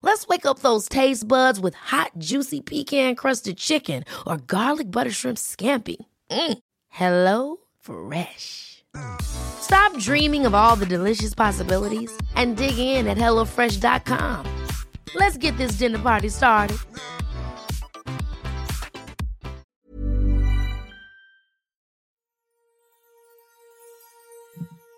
[0.00, 5.10] Let's wake up those taste buds with hot, juicy pecan crusted chicken or garlic butter
[5.10, 5.96] shrimp scampi.
[6.30, 6.58] Mm.
[6.88, 8.84] Hello Fresh.
[9.20, 14.66] Stop dreaming of all the delicious possibilities and dig in at HelloFresh.com.
[15.14, 16.78] Let's get this dinner party started.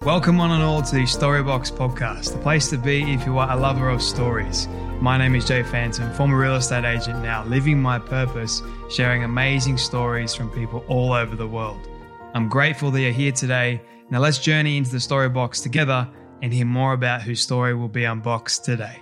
[0.03, 3.51] Welcome, one and all, to the Storybox podcast, the place to be if you are
[3.51, 4.67] a lover of stories.
[5.01, 9.79] My name is Jay Phantom, former real estate agent now, living my purpose, sharing amazing
[9.79, 11.89] stories from people all over the world.
[12.35, 13.81] I'm grateful that you're here today.
[14.11, 16.07] Now, let's journey into the story box together
[16.43, 19.01] and hear more about whose story will be unboxed today.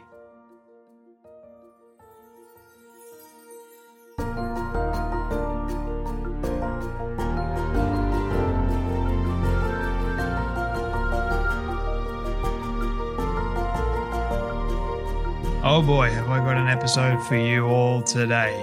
[15.65, 18.57] Oh boy, have I got an episode for you all today.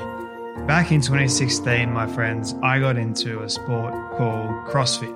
[0.66, 5.14] Back in 2016, my friends, I got into a sport called CrossFit.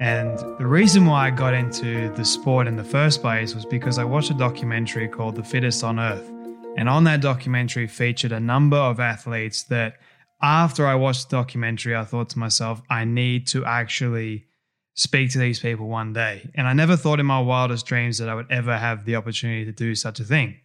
[0.00, 3.98] And the reason why I got into the sport in the first place was because
[3.98, 6.28] I watched a documentary called The Fittest on Earth.
[6.76, 9.98] And on that documentary featured a number of athletes that
[10.42, 14.46] after I watched the documentary, I thought to myself, I need to actually
[14.94, 16.50] speak to these people one day.
[16.56, 19.64] And I never thought in my wildest dreams that I would ever have the opportunity
[19.66, 20.56] to do such a thing.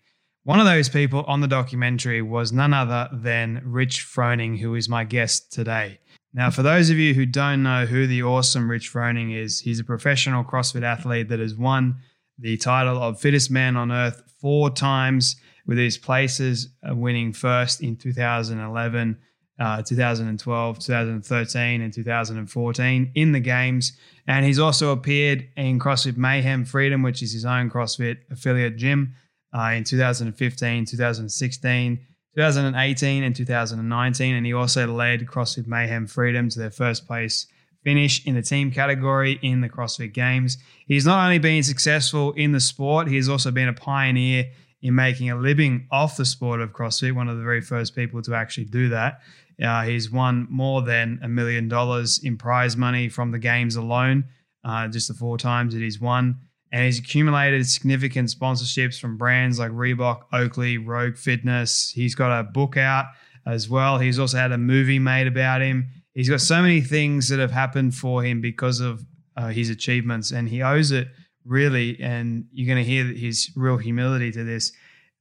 [0.48, 4.88] One of those people on the documentary was none other than Rich Froning, who is
[4.88, 6.00] my guest today.
[6.34, 9.82] Now, for those of you who don't know who the awesome Rich Froning is, he's
[9.82, 11.98] a professional CrossFit athlete that has won
[12.40, 17.84] the title of fittest man on earth four times, with his places uh, winning first
[17.84, 19.18] in 2011,
[19.60, 23.98] uh, 2012, 2013, and 2014 in the games.
[24.28, 29.14] And he's also appeared in CrossFit Mayhem Freedom, which is his own CrossFit affiliate gym
[29.58, 32.00] uh, in 2015, 2016,
[32.36, 34.36] 2018, and 2019.
[34.36, 37.48] And he also led CrossFit Mayhem Freedom to their first place
[37.84, 40.58] finish in the team category in the CrossFit Games.
[40.86, 44.52] He's not only been successful in the sport, he's also been a pioneer
[44.82, 48.22] in making a living off the sport of CrossFit, one of the very first people
[48.24, 49.22] to actually do that.
[49.64, 54.26] Uh, he's won more than a million dollars in prize money from the games alone,
[54.64, 56.36] uh, just the four times that he's won
[56.72, 61.92] and he's accumulated significant sponsorships from brands like Reebok, Oakley, Rogue Fitness.
[61.92, 63.06] He's got a book out
[63.46, 63.98] as well.
[63.98, 65.88] He's also had a movie made about him.
[66.14, 69.06] He's got so many things that have happened for him because of
[69.38, 71.08] uh, his achievements, and he owes it
[71.46, 71.98] really.
[72.02, 74.74] And you're going to hear his real humility to this.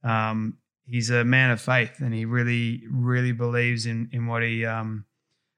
[0.03, 4.65] Um, he's a man of faith, and he really, really believes in in what he
[4.65, 5.05] um,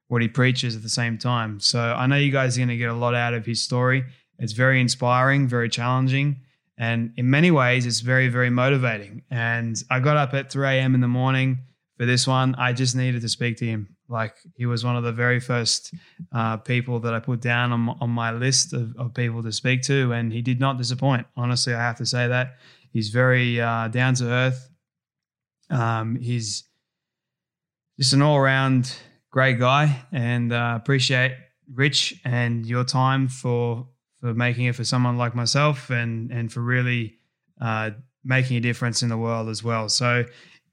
[0.08, 1.60] what he preaches at the same time.
[1.60, 4.04] So I know you guys are going to get a lot out of his story.
[4.40, 6.42] It's very inspiring, very challenging.
[6.78, 9.24] And in many ways, it's very, very motivating.
[9.30, 10.96] And I got up at 3 a.m.
[10.96, 11.60] in the morning
[11.98, 12.56] for this one.
[12.56, 13.96] I just needed to speak to him.
[14.08, 15.94] Like he was one of the very first
[16.32, 19.84] uh, people that I put down on, on my list of, of, people to speak
[19.84, 20.14] to.
[20.14, 21.28] And he did not disappoint.
[21.36, 22.56] Honestly, I have to say that.
[22.92, 24.70] He's very uh, down to earth.
[25.70, 26.64] Um, he's
[28.00, 28.96] just an all around
[29.32, 30.04] great guy.
[30.12, 31.34] And uh, appreciate
[31.72, 33.88] Rich and your time for
[34.22, 37.18] for making it for someone like myself and and for really
[37.62, 37.91] uh,
[38.24, 39.90] making a difference in the world as well.
[39.90, 40.25] So,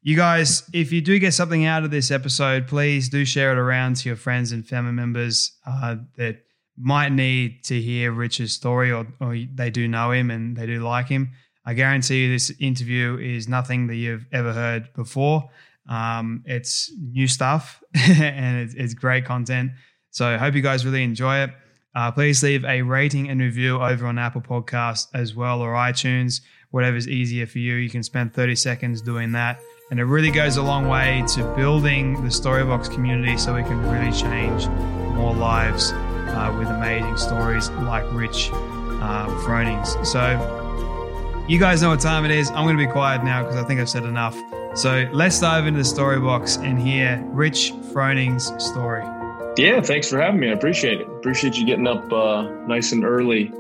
[0.03, 3.59] you guys, if you do get something out of this episode, please do share it
[3.59, 6.43] around to your friends and family members uh, that
[6.79, 10.81] might need to hear Rich's story or, or they do know him and they do
[10.81, 11.33] like him.
[11.65, 15.49] I guarantee you this interview is nothing that you've ever heard before.
[15.89, 19.73] Um, it's new stuff and it's, it's great content.
[20.11, 21.51] So I hope you guys really enjoy it.
[21.97, 26.43] Uh, please leave a rating and review over on Apple Podcasts as well or iTunes,
[26.71, 27.77] whatever's easier for you.
[27.77, 29.59] You can spend 30 seconds doing that.
[29.91, 33.81] And it really goes a long way to building the Storybox community so we can
[33.91, 34.69] really change
[35.17, 39.97] more lives uh, with amazing stories like Rich uh, Froning's.
[40.07, 42.51] So, you guys know what time it is.
[42.51, 44.37] I'm going to be quiet now because I think I've said enough.
[44.75, 49.16] So, let's dive into the Storybox and hear Rich Froning's story.
[49.57, 50.51] Yeah, thanks for having me.
[50.51, 51.07] I appreciate it.
[51.07, 53.51] Appreciate you getting up uh, nice and early,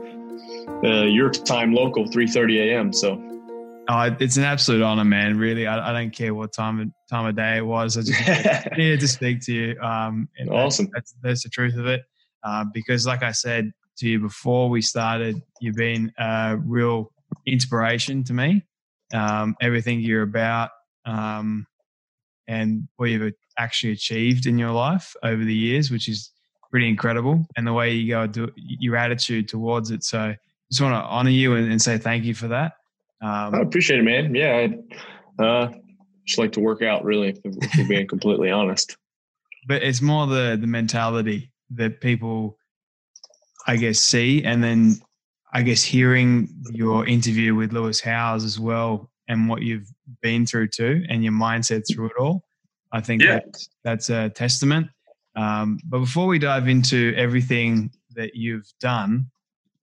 [0.84, 2.93] uh, your time local, 3:30 a.m.
[2.93, 3.22] So
[3.88, 5.38] Oh, it's an absolute honor, man.
[5.38, 7.96] Really, I, I don't care what time of, time of day it was.
[7.96, 9.81] I just needed to speak to you.
[9.81, 10.88] Um, awesome.
[10.93, 12.02] That's, that's, the truth of it.
[12.42, 17.12] Uh, because, like I said to you before we started, you've been a real
[17.46, 18.64] inspiration to me.
[19.14, 20.70] Um, everything you're about
[21.04, 21.66] um,
[22.48, 26.31] and what you've actually achieved in your life over the years, which is
[26.70, 30.04] pretty incredible, and the way you go do your attitude towards it.
[30.04, 30.34] So,
[30.70, 32.72] just want to honor you and, and say thank you for that.
[33.22, 34.34] Um, I appreciate it, man.
[34.34, 34.69] Yeah,
[35.38, 35.72] I uh,
[36.26, 38.96] just like to work out, really, if, if we're being completely honest.
[39.66, 42.58] But it's more the the mentality that people,
[43.66, 45.00] I guess, see, and then
[45.52, 49.90] I guess hearing your interview with Lewis Howes as well, and what you've
[50.23, 52.44] been through too, and your mindset through it all.
[52.93, 53.41] I think yeah.
[53.41, 54.88] that's, that's a testament.
[55.35, 59.31] Um, but before we dive into everything that you've done,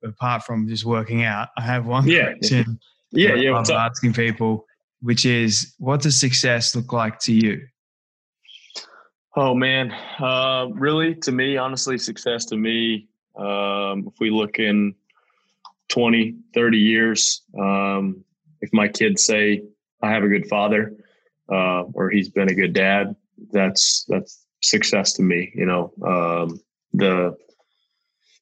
[0.03, 2.33] apart from just working out, I have one yeah.
[2.33, 2.79] question
[3.13, 3.53] yeah, yeah.
[3.55, 4.65] I'm asking people,
[5.01, 7.67] which is, what does success look like to you?
[9.35, 13.07] Oh man, uh, really, to me, honestly, success to me.
[13.35, 14.93] Um, if we look in
[15.89, 18.23] 20, 30 years, um,
[18.61, 19.63] if my kids say
[20.03, 20.93] I have a good father
[21.51, 23.15] uh, or he's been a good dad,
[23.51, 25.51] that's that's success to me.
[25.55, 26.59] You know, um,
[26.93, 27.35] the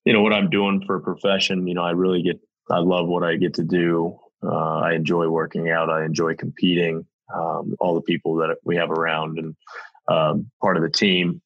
[0.05, 1.67] you know what I'm doing for a profession.
[1.67, 4.17] You know, I really get I love what I get to do.
[4.43, 5.89] Uh, I enjoy working out.
[5.89, 7.05] I enjoy competing.
[7.33, 9.55] Um, all the people that we have around and
[10.09, 11.41] um, part of the team.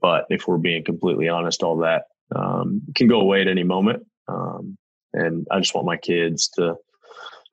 [0.00, 2.04] But if we're being completely honest, all that
[2.34, 4.06] um, can go away at any moment.
[4.28, 4.78] Um,
[5.12, 6.76] and I just want my kids to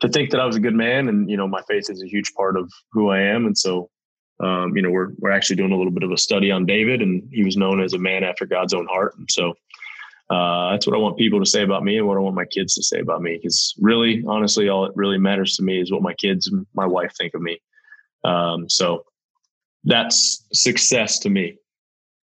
[0.04, 2.08] to think that I was a good man, and you know, my faith is a
[2.08, 3.46] huge part of who I am.
[3.46, 3.90] And so,
[4.44, 7.02] um, you know, we're we're actually doing a little bit of a study on David,
[7.02, 9.16] and he was known as a man after God's own heart.
[9.18, 9.54] And so,
[10.30, 12.44] uh, that's what I want people to say about me and what I want my
[12.44, 13.40] kids to say about me.
[13.42, 16.86] Because really, honestly, all it really matters to me is what my kids and my
[16.86, 17.62] wife think of me.
[18.26, 19.06] Um, so
[19.86, 21.58] that's success to me.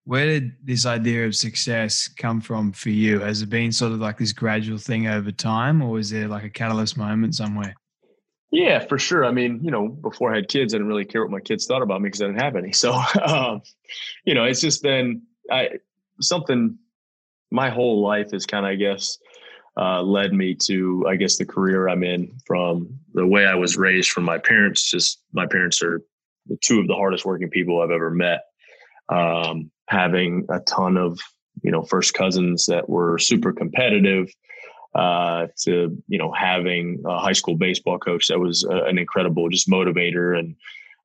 [0.08, 3.20] Where did this idea of success come from for you?
[3.20, 6.44] Has it been sort of like this gradual thing over time, or is there like
[6.44, 7.74] a catalyst moment somewhere?
[8.50, 9.26] Yeah, for sure.
[9.26, 11.66] I mean, you know, before I had kids, I didn't really care what my kids
[11.66, 12.72] thought about me because I didn't have any.
[12.72, 13.60] So, um,
[14.24, 15.20] you know, it's just been
[15.50, 15.72] I,
[16.22, 16.78] something
[17.50, 19.18] my whole life has kind of, I guess,
[19.76, 23.76] uh, led me to, I guess, the career I'm in from the way I was
[23.76, 24.90] raised from my parents.
[24.90, 26.00] Just my parents are
[26.46, 28.44] the two of the hardest working people I've ever met.
[29.10, 31.18] Um, having a ton of,
[31.62, 34.30] you know, first cousins that were super competitive,
[34.94, 39.48] uh, to, you know, having a high school baseball coach that was uh, an incredible
[39.48, 40.56] just motivator and,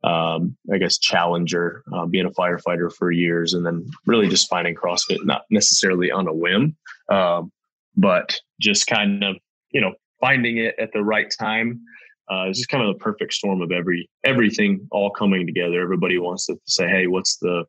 [0.04, 4.76] um, I guess, challenger, uh, being a firefighter for years, and then really just finding
[4.76, 6.76] CrossFit, not necessarily on a whim,
[7.10, 7.52] um,
[7.96, 9.38] but just kind of,
[9.72, 11.82] you know, finding it at the right time.
[12.30, 15.82] Uh, it's just kind of the perfect storm of every everything all coming together.
[15.82, 17.66] Everybody wants to say, "Hey, what's the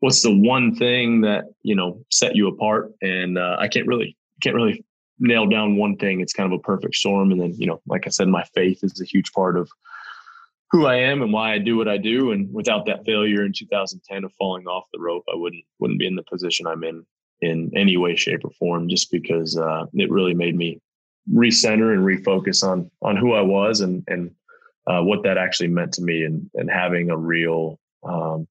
[0.00, 4.16] what's the one thing that you know set you apart?" And uh, I can't really
[4.42, 4.84] can't really
[5.18, 6.20] nail down one thing.
[6.20, 7.32] It's kind of a perfect storm.
[7.32, 9.70] And then you know, like I said, my faith is a huge part of
[10.70, 12.32] who I am and why I do what I do.
[12.32, 16.06] And without that failure in 2010 of falling off the rope, I wouldn't wouldn't be
[16.06, 17.04] in the position I'm in
[17.40, 18.88] in any way, shape, or form.
[18.88, 20.80] Just because uh, it really made me
[21.32, 24.30] recenter and refocus on on who I was and and
[24.86, 28.46] uh, what that actually meant to me, and and having a real um,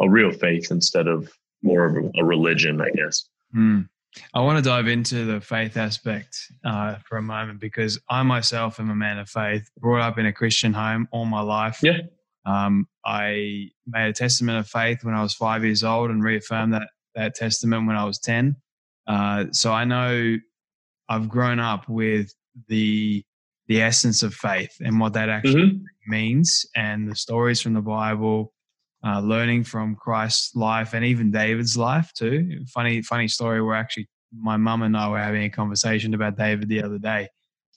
[0.00, 1.30] a real faith instead of
[1.62, 3.28] more of a religion, I guess.
[3.54, 3.88] Mm.
[4.34, 8.80] I want to dive into the faith aspect uh, for a moment because I myself
[8.80, 11.80] am a man of faith, brought up in a Christian home all my life.
[11.82, 11.98] Yeah.
[12.46, 16.72] Um, I made a testament of faith when I was five years old and reaffirmed
[16.74, 18.56] that, that testament when I was 10.
[19.06, 20.36] Uh, so I know
[21.08, 22.32] I've grown up with
[22.68, 23.24] the
[23.68, 26.10] the essence of faith and what that actually mm-hmm.
[26.10, 28.52] means and the stories from the Bible
[29.04, 32.64] uh, learning from Christ's life and even David's life too.
[32.68, 33.62] Funny, funny story.
[33.62, 37.28] Where actually my mum and I were having a conversation about David the other day.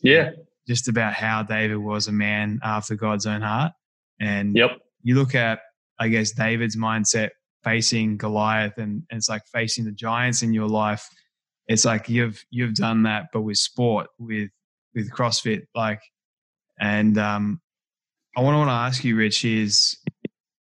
[0.02, 0.32] Yeah,
[0.68, 3.74] just about how David was a man after God's own heart.
[4.20, 4.72] And yep,
[5.02, 5.60] you look at,
[6.00, 7.30] I guess, David's mindset
[7.64, 11.08] facing Goliath, and, and it's like facing the giants in your life.
[11.68, 14.50] It's like you've you've done that, but with sport, with
[14.96, 16.02] with CrossFit, like,
[16.80, 17.62] and um,
[18.36, 19.98] I want to want to ask you, Rich, is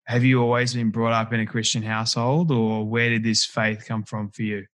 [0.09, 3.85] have you always been brought up in a Christian household, or where did this faith
[3.87, 4.65] come from for you?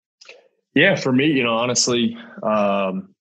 [0.77, 3.13] Yeah, for me, you know, honestly, um,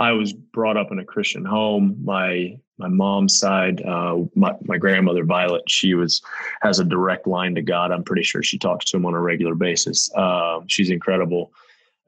[0.00, 1.98] I was brought up in a Christian home.
[2.02, 6.22] My my mom's side, uh, my my grandmother Violet, she was
[6.62, 7.92] has a direct line to God.
[7.92, 10.10] I'm pretty sure she talks to him on a regular basis.
[10.14, 11.52] Uh, she's incredible.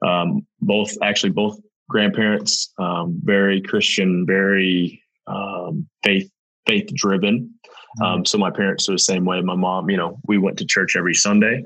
[0.01, 6.31] Um, both actually, both grandparents, um, very Christian, very um, faith
[6.65, 7.53] faith driven.
[7.99, 8.03] Mm-hmm.
[8.03, 9.41] Um, so my parents are the same way.
[9.41, 11.63] My mom, you know, we went to church every Sunday.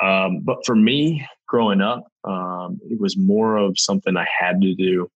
[0.00, 4.74] Um, but for me, growing up, um, it was more of something I had to
[4.74, 5.10] do.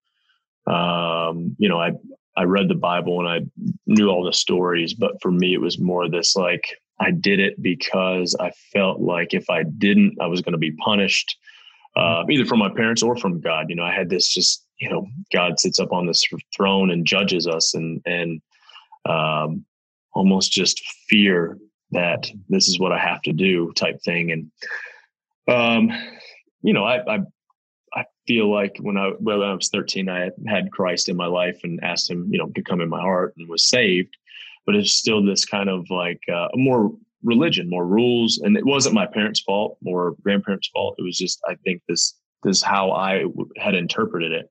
[0.72, 1.92] Um, you know, I
[2.36, 3.40] I read the Bible and I
[3.86, 6.64] knew all the stories, but for me, it was more this like
[7.00, 10.72] I did it because I felt like if I didn't, I was going to be
[10.72, 11.36] punished,
[11.96, 13.66] uh, either from my parents or from God.
[13.68, 16.24] You know, I had this just you know, God sits up on this
[16.56, 18.40] throne and judges us, and and
[19.06, 19.64] um,
[20.12, 21.58] almost just fear
[21.92, 24.30] that this is what I have to do type thing.
[24.30, 24.50] And
[25.48, 25.90] um,
[26.62, 27.20] you know, I, I
[27.94, 31.60] I feel like when I when I was 13, I had Christ in my life
[31.64, 34.16] and asked him, you know, to come in my heart and was saved.
[34.66, 38.94] But it's still this kind of like uh, more religion, more rules, and it wasn't
[38.94, 40.96] my parents' fault or grandparents' fault.
[40.98, 43.24] It was just I think this this is how I
[43.56, 44.50] had interpreted it.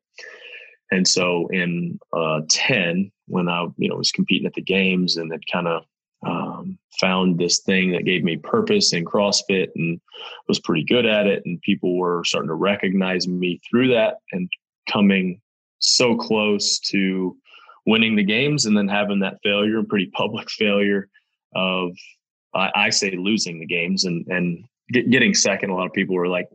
[0.91, 5.31] And so in uh, 10, when I you know was competing at the games and
[5.31, 5.83] had kind of
[6.25, 10.01] um, found this thing that gave me purpose in CrossFit and
[10.47, 14.49] was pretty good at it, and people were starting to recognize me through that and
[14.89, 15.39] coming
[15.79, 17.37] so close to
[17.85, 21.07] winning the games and then having that failure, pretty public failure
[21.55, 21.91] of
[22.53, 25.69] I, I say losing the games and and getting second.
[25.69, 26.49] A lot of people were like,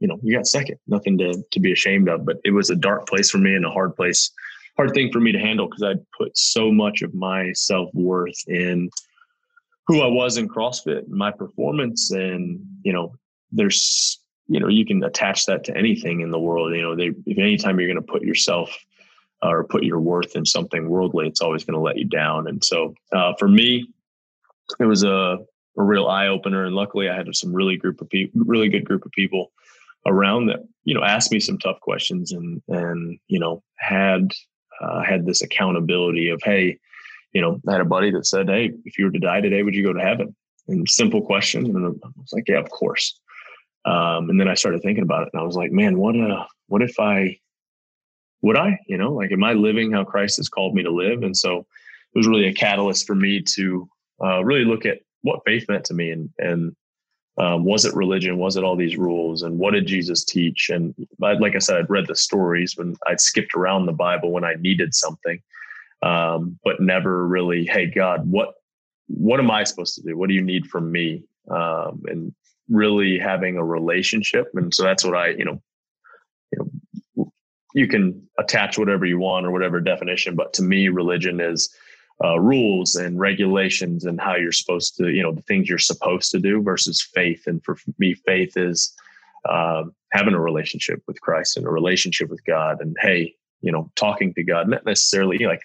[0.00, 2.24] you know, you got second, nothing to to be ashamed of.
[2.24, 4.30] But it was a dark place for me and a hard place,
[4.76, 8.48] hard thing for me to handle because I'd put so much of my self worth
[8.48, 8.90] in
[9.86, 13.14] who I was in CrossFit, my performance, and you know,
[13.52, 16.74] there's you know, you can attach that to anything in the world.
[16.74, 18.76] You know, they if anytime you're going to put yourself
[19.42, 22.46] uh, or put your worth in something worldly, it's always going to let you down.
[22.46, 23.88] And so, uh, for me,
[24.78, 25.38] it was a
[25.76, 26.64] a real eye opener.
[26.64, 29.50] And luckily, I had some really group of people, really good group of people
[30.06, 34.30] around that you know asked me some tough questions and and you know had
[34.80, 36.78] uh, had this accountability of hey
[37.32, 39.62] you know I had a buddy that said hey if you were to die today
[39.62, 40.34] would you go to heaven
[40.68, 43.18] and simple question and I was like yeah of course.
[43.86, 46.44] Um, and then I started thinking about it and I was like man what uh
[46.68, 47.38] what if I
[48.42, 48.78] would I?
[48.86, 51.22] You know like am I living how Christ has called me to live?
[51.22, 51.58] And so
[52.14, 53.88] it was really a catalyst for me to
[54.22, 56.76] uh, really look at what faith meant to me and and
[57.36, 58.38] um, was it religion?
[58.38, 59.42] Was it all these rules?
[59.42, 60.70] And what did Jesus teach?
[60.70, 64.44] And like I said, I'd read the stories when I'd skipped around the Bible when
[64.44, 65.42] I needed something,
[66.02, 68.54] um, but never really, hey God, what
[69.06, 70.16] what am I supposed to do?
[70.16, 71.24] What do you need from me?
[71.50, 72.34] Um, and
[72.70, 74.48] really having a relationship.
[74.54, 75.62] And so that's what I, you know,
[76.52, 76.58] you
[77.16, 77.32] know,
[77.74, 81.74] you can attach whatever you want or whatever definition, but to me, religion is
[82.22, 86.30] uh, rules and regulations and how you're supposed to, you know, the things you're supposed
[86.30, 87.46] to do versus faith.
[87.46, 88.94] And for me, faith is
[89.48, 92.80] uh, having a relationship with Christ and a relationship with God.
[92.80, 95.62] And hey, you know, talking to God, not necessarily like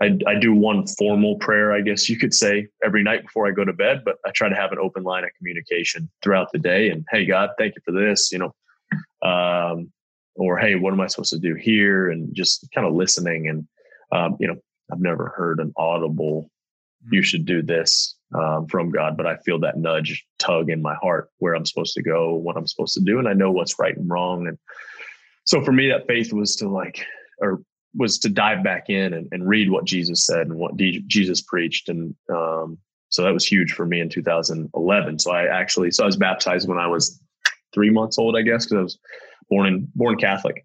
[0.00, 3.50] I, I do one formal prayer, I guess you could say, every night before I
[3.50, 6.58] go to bed, but I try to have an open line of communication throughout the
[6.58, 6.90] day.
[6.90, 9.92] And hey, God, thank you for this, you know, um,
[10.36, 12.10] or hey, what am I supposed to do here?
[12.10, 13.66] And just kind of listening and,
[14.12, 14.56] um, you know,
[14.94, 16.48] I've never heard an audible,
[17.10, 17.24] you mm-hmm.
[17.24, 21.30] should do this um, from God, but I feel that nudge tug in my heart
[21.38, 23.96] where I'm supposed to go, what I'm supposed to do, and I know what's right
[23.96, 24.46] and wrong.
[24.46, 24.56] And
[25.44, 27.04] so for me, that faith was to like,
[27.40, 27.62] or
[27.96, 31.40] was to dive back in and, and read what Jesus said and what D- Jesus
[31.42, 31.88] preached.
[31.88, 35.18] And um, so that was huge for me in 2011.
[35.18, 37.20] So I actually, so I was baptized when I was
[37.72, 38.98] three months old, I guess, because I was
[39.50, 40.64] born in born Catholic.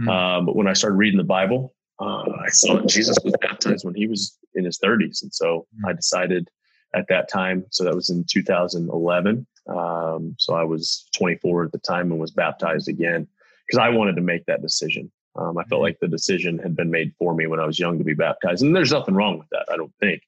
[0.00, 0.08] Mm.
[0.08, 3.84] Um, but when I started reading the Bible, uh, I saw that Jesus was baptized
[3.84, 5.22] when he was in his 30s.
[5.22, 5.86] And so mm-hmm.
[5.86, 6.48] I decided
[6.94, 9.46] at that time, so that was in 2011.
[9.66, 13.26] Um, so I was 24 at the time and was baptized again
[13.66, 15.10] because I wanted to make that decision.
[15.36, 15.82] Um, I felt mm-hmm.
[15.82, 18.62] like the decision had been made for me when I was young to be baptized.
[18.62, 20.22] And there's nothing wrong with that, I don't think.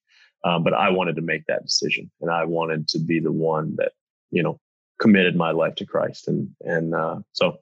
[0.45, 3.75] Um, but I wanted to make that decision and I wanted to be the one
[3.77, 3.93] that,
[4.31, 4.61] you know,
[5.01, 6.29] committed my life to Christ.
[6.29, 7.59] And, and, uh, so,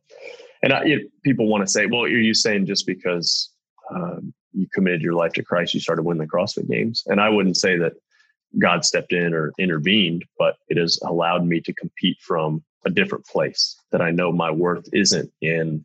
[0.63, 3.51] and I, it, people want to say, well, are you saying just because
[3.91, 7.03] um, you committed your life to Christ, you started winning the CrossFit Games.
[7.07, 7.95] And I wouldn't say that
[8.59, 13.27] God stepped in or intervened, but it has allowed me to compete from a different
[13.27, 15.85] place that I know my worth isn't in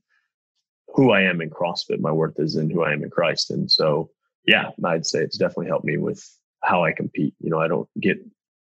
[0.93, 1.99] who I am in CrossFit.
[1.99, 3.51] My worth is in who I am in Christ.
[3.51, 4.09] And so,
[4.45, 6.23] yeah, I'd say it's definitely helped me with
[6.63, 7.33] how I compete.
[7.39, 8.17] You know, I don't get,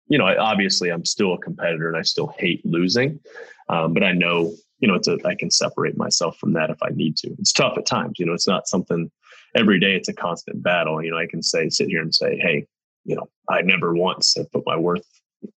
[0.08, 3.20] you know, obviously I'm still a competitor and I still hate losing,
[3.68, 6.82] um, but I know, you know, it's a, I can separate myself from that if
[6.82, 7.30] I need to.
[7.38, 9.10] It's tough at times, you know, it's not something
[9.54, 11.02] every day it's a constant battle.
[11.02, 12.66] You know, I can say, sit here and say, hey,
[13.04, 15.06] you know, I never once have put my worth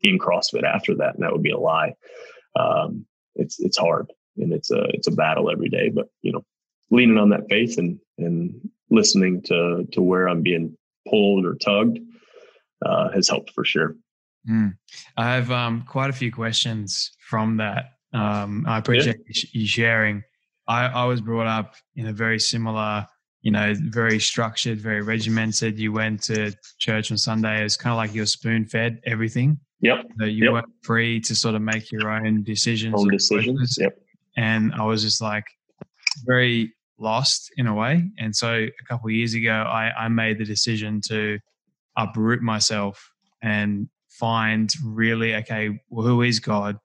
[0.02, 1.94] in CrossFit after that, and that would be a lie.
[2.58, 6.44] Um, it's it's hard and it's a it's a battle every day, but you know,
[6.90, 8.54] leaning on that faith and and
[8.90, 10.76] listening to to where I'm being
[11.08, 11.98] pulled or tugged
[12.84, 13.96] uh, has helped for sure.
[14.48, 14.76] Mm.
[15.16, 17.92] I have um, quite a few questions from that.
[18.12, 19.42] Um, I appreciate yeah.
[19.52, 20.22] you sharing.
[20.66, 23.06] I, I was brought up in a very similar,
[23.42, 25.78] you know, very structured, very regimented.
[25.78, 27.64] You went to church on Sunday.
[27.64, 29.58] It's kind of like you're spoon fed everything.
[29.80, 30.06] Yep.
[30.18, 30.52] So you yep.
[30.52, 32.94] weren't free to sort of make your own decisions.
[32.96, 33.78] Own decisions.
[33.80, 33.96] Yep.
[34.36, 35.44] And I was just like
[36.26, 38.10] very lost in a way.
[38.18, 41.38] And so a couple of years ago, I, I made the decision to
[41.96, 46.76] uproot myself and find really okay, well, who is God?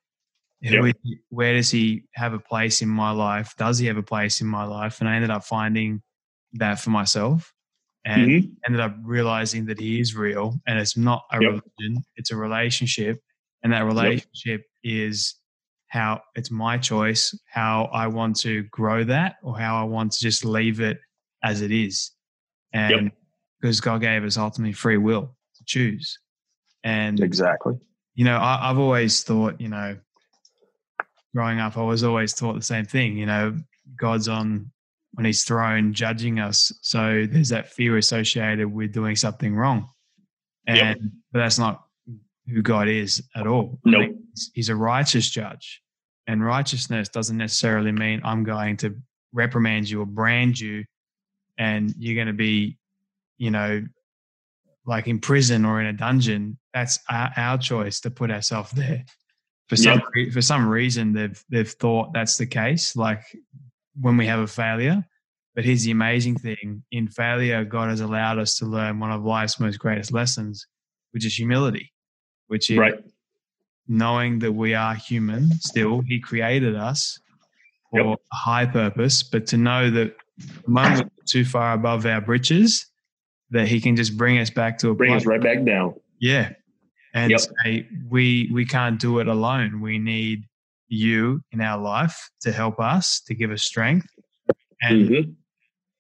[0.61, 0.95] Who yep.
[1.03, 3.53] is, where does He have a place in my life?
[3.57, 4.99] Does He have a place in my life?
[4.99, 6.01] And I ended up finding
[6.53, 7.53] that for myself
[8.05, 8.49] and mm-hmm.
[8.65, 11.51] ended up realizing that He is real and it's not a yep.
[11.51, 13.21] religion, it's a relationship.
[13.63, 15.07] And that relationship yep.
[15.07, 15.35] is
[15.87, 20.19] how it's my choice, how I want to grow that or how I want to
[20.19, 20.99] just leave it
[21.43, 22.11] as it is.
[22.73, 23.11] And
[23.61, 26.19] because God gave us ultimately free will to choose.
[26.83, 27.75] And exactly,
[28.15, 29.97] you know, I, I've always thought, you know,
[31.33, 33.17] growing up, I was always taught the same thing.
[33.17, 33.57] You know,
[33.95, 34.71] God's on
[35.17, 39.89] on His throne judging us, so there's that fear associated with doing something wrong,
[40.67, 40.97] and yep.
[41.31, 41.83] but that's not
[42.47, 43.79] who God is at all.
[43.85, 44.15] No, nope.
[44.53, 45.81] he's, a righteous judge,
[46.27, 48.95] and righteousness doesn't necessarily mean I'm going to
[49.31, 50.85] reprimand you or brand you,
[51.57, 52.77] and you're going to be,
[53.37, 53.83] you know,
[54.85, 59.05] like in prison or in a dungeon, that's our, our choice to put ourselves there.
[59.69, 60.33] For some yep.
[60.33, 62.95] for some reason, they've they've thought that's the case.
[62.95, 63.23] Like
[63.99, 65.03] when we have a failure,
[65.55, 69.23] but here's the amazing thing: in failure, God has allowed us to learn one of
[69.23, 70.65] life's most greatest lessons,
[71.11, 71.91] which is humility,
[72.47, 72.95] which is right.
[73.87, 75.51] knowing that we are human.
[75.59, 77.19] Still, He created us
[77.91, 78.19] for yep.
[78.31, 82.87] a high purpose, but to know that the moment we're too far above our britches,
[83.51, 85.93] that he can just bring us back to a bring us right back down.
[86.19, 86.49] Yeah,
[87.13, 87.41] and yep.
[87.63, 89.79] say we we can't do it alone.
[89.79, 90.43] We need
[90.93, 94.07] you in our life to help us to give us strength.
[94.81, 95.31] And mm-hmm.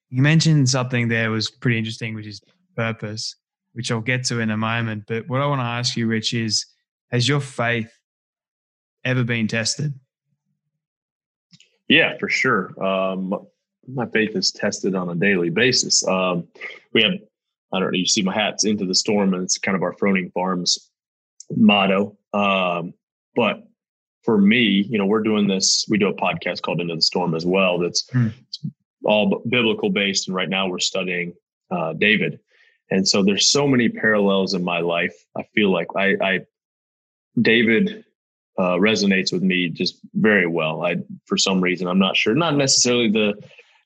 [0.09, 2.41] you mentioned something there was pretty interesting, which is
[2.75, 3.35] purpose,
[3.73, 5.05] which I'll get to in a moment.
[5.07, 6.65] But what I want to ask you, Rich, is
[7.11, 7.91] has your faith
[9.03, 9.93] ever been tested?
[11.87, 12.73] Yeah, for sure.
[12.83, 13.33] Um,
[13.87, 16.07] my faith is tested on a daily basis.
[16.07, 16.47] Um,
[16.93, 17.13] we have
[17.73, 19.95] I don't know, you see my hats into the storm, and it's kind of our
[19.95, 20.91] Froning Farms
[21.49, 22.15] motto.
[22.31, 22.93] Um,
[23.35, 23.63] but
[24.23, 27.35] for me, you know, we're doing this, we do a podcast called Into the Storm
[27.35, 27.77] as well.
[27.77, 28.29] That's hmm.
[29.03, 30.27] all biblical based.
[30.27, 31.33] And right now we're studying
[31.71, 32.39] uh, David.
[32.89, 35.15] And so there's so many parallels in my life.
[35.37, 36.39] I feel like I, I
[37.41, 38.05] David
[38.57, 40.85] uh, resonates with me just very well.
[40.85, 43.33] I, for some reason, I'm not sure, not necessarily the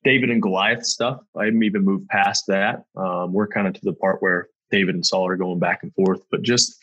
[0.04, 1.22] David and Goliath stuff.
[1.36, 2.84] I haven't even moved past that.
[2.96, 5.94] Um, we're kind of to the part where David and Saul are going back and
[5.94, 6.78] forth, but just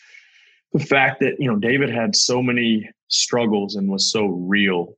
[0.75, 4.97] the fact that you know David had so many struggles and was so real,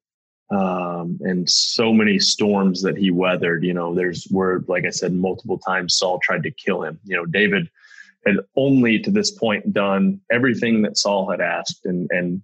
[0.50, 3.62] um, and so many storms that he weathered.
[3.62, 6.98] You know, there's where, like I said, multiple times Saul tried to kill him.
[7.04, 7.68] You know, David
[8.26, 12.42] had only to this point done everything that Saul had asked and and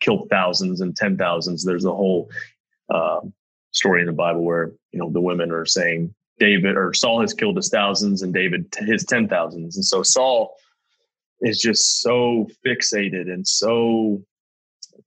[0.00, 1.64] killed thousands and ten thousands.
[1.64, 2.28] There's a whole
[2.92, 3.20] uh,
[3.70, 7.32] story in the Bible where you know the women are saying David or Saul has
[7.32, 10.56] killed his thousands and David his ten thousands, and so Saul
[11.40, 14.22] is just so fixated and so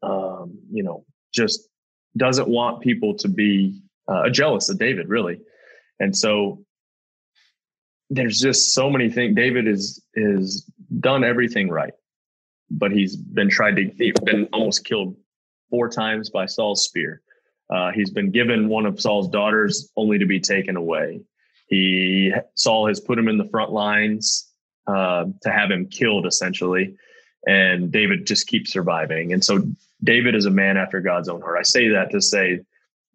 [0.03, 1.67] um, you know just
[2.17, 5.39] doesn't want people to be uh, jealous of David really,
[5.99, 6.63] and so
[8.09, 9.35] there's just so many things.
[9.35, 11.93] David is is done everything right,
[12.71, 15.15] but he's been tried to he's been almost killed
[15.69, 17.21] four times by Saul's spear.
[17.69, 21.21] Uh, he's been given one of Saul's daughters only to be taken away.
[21.67, 24.48] He Saul has put him in the front lines
[24.87, 26.95] uh, to have him killed, essentially,
[27.47, 29.33] and David just keeps surviving.
[29.33, 29.63] And so
[30.03, 31.57] David is a man after God's own heart.
[31.59, 32.61] I say that to say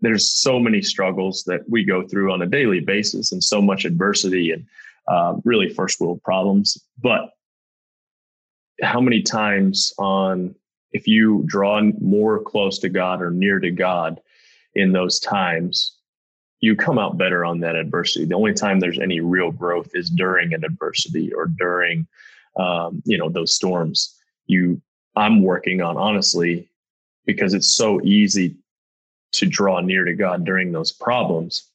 [0.00, 3.84] there's so many struggles that we go through on a daily basis, and so much
[3.84, 4.66] adversity and
[5.08, 6.78] uh, really first world problems.
[7.00, 7.30] But
[8.82, 10.54] how many times on
[10.92, 14.20] if you draw more close to God or near to God,
[14.74, 15.93] in those times,
[16.64, 18.24] you come out better on that adversity.
[18.24, 22.06] The only time there's any real growth is during an adversity or during,
[22.56, 24.16] um, you know, those storms.
[24.46, 24.80] You,
[25.14, 26.70] I'm working on honestly,
[27.26, 28.56] because it's so easy
[29.32, 31.70] to draw near to God during those problems.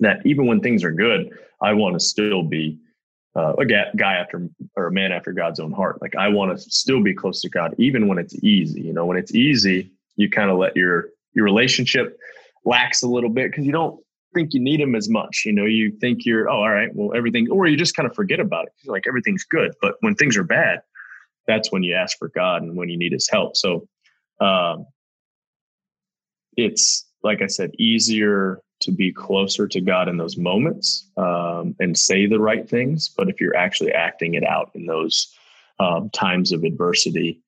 [0.00, 2.78] That even when things are good, I want to still be
[3.36, 6.00] uh, a guy after or a man after God's own heart.
[6.00, 8.80] Like I want to still be close to God, even when it's easy.
[8.80, 12.18] You know, when it's easy, you kind of let your your relationship
[12.64, 14.00] lacks a little bit because you don't
[14.34, 15.42] think you need him as much.
[15.44, 18.14] You know, you think you're, oh, all right, well, everything, or you just kind of
[18.14, 18.72] forget about it.
[18.82, 19.72] You're like everything's good.
[19.80, 20.80] But when things are bad,
[21.46, 23.56] that's when you ask for God and when you need his help.
[23.56, 23.88] So
[24.40, 24.86] um,
[26.56, 31.96] it's, like I said, easier to be closer to God in those moments um, and
[31.96, 33.08] say the right things.
[33.08, 35.34] But if you're actually acting it out in those
[35.80, 37.40] um, times of adversity,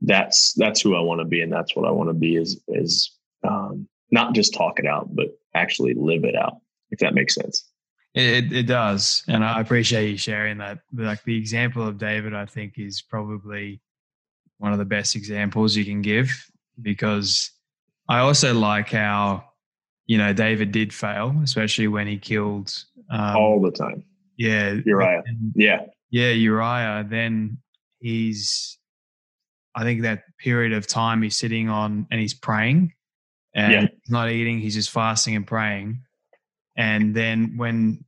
[0.00, 2.60] that's that's who I want to be, and that's what I want to be is
[2.68, 3.10] is
[3.46, 6.58] um, not just talk it out, but actually live it out.
[6.90, 7.68] If that makes sense.
[8.14, 10.78] It, it does, and I appreciate you sharing that.
[10.92, 13.80] Like the example of David, I think is probably
[14.58, 16.30] one of the best examples you can give
[16.80, 17.50] because
[18.08, 19.44] I also like how
[20.06, 22.72] you know David did fail, especially when he killed
[23.10, 24.04] um, all the time.
[24.36, 25.24] Yeah, Uriah.
[25.54, 27.04] yeah, yeah, Uriah.
[27.08, 27.58] Then
[27.98, 28.78] he's
[29.74, 32.93] I think that period of time he's sitting on and he's praying
[33.54, 33.80] and yeah.
[33.82, 36.00] he's not eating, he's just fasting and praying.
[36.76, 38.04] And then when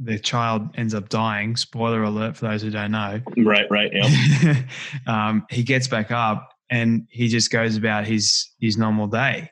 [0.00, 3.20] the child ends up dying, spoiler alert for those who don't know.
[3.36, 3.90] Right, right.
[3.92, 4.62] Yeah.
[5.06, 9.50] um, he gets back up and he just goes about his his normal day.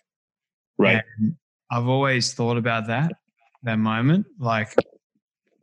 [0.79, 1.03] Right.
[1.19, 1.37] And
[1.71, 3.13] I've always thought about that,
[3.63, 4.27] that moment.
[4.39, 4.75] Like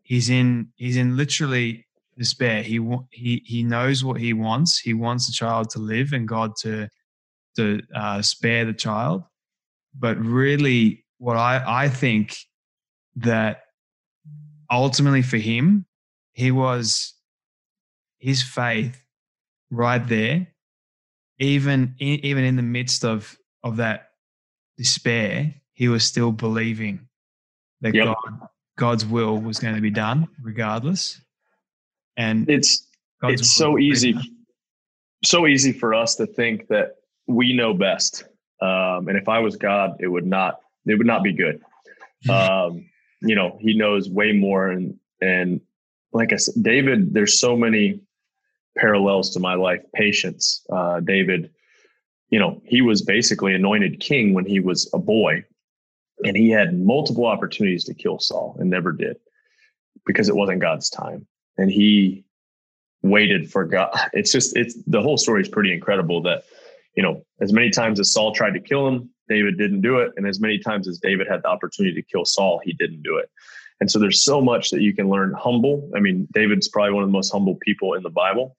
[0.04, 1.86] he's in he's in literally
[2.18, 2.64] despair.
[2.64, 2.80] He
[3.12, 4.80] he he knows what he wants.
[4.80, 6.88] He wants the child to live and God to
[7.58, 9.24] to uh, spare the child.
[9.98, 12.38] But really, what I I think
[13.18, 13.64] that
[14.72, 15.86] ultimately for him,
[16.34, 17.14] he was
[18.20, 19.02] his faith
[19.72, 20.48] right there,
[21.40, 24.10] even in, even in the midst of of that
[24.78, 27.08] despair, he was still believing
[27.82, 28.06] that yep.
[28.06, 28.50] God
[28.80, 31.22] God's will was going to be done regardless.
[32.16, 32.88] And it's
[33.22, 34.16] God's it's so easy,
[35.24, 36.96] so easy for us to think that
[37.28, 38.24] we know best.
[38.62, 41.62] Um, and if I was God, it would not it would not be good.
[42.30, 42.90] Um,
[43.22, 45.62] you know, He knows way more, and and
[46.12, 48.02] like I said, David, there's so many
[48.78, 49.82] parallels to my life.
[49.94, 51.52] Patience, uh, David.
[52.30, 55.44] You know, he was basically anointed king when he was a boy,
[56.24, 59.18] and he had multiple opportunities to kill Saul and never did
[60.06, 61.26] because it wasn't God's time
[61.60, 62.24] and he
[63.04, 63.92] waited for God.
[64.14, 66.44] It's just it's the whole story is pretty incredible that
[67.00, 70.12] you know as many times as Saul tried to kill him, David didn't do it,
[70.18, 73.16] and as many times as David had the opportunity to kill Saul, he didn't do
[73.16, 73.30] it.
[73.80, 75.32] And so there's so much that you can learn.
[75.32, 75.90] Humble.
[75.96, 78.58] I mean, David's probably one of the most humble people in the Bible.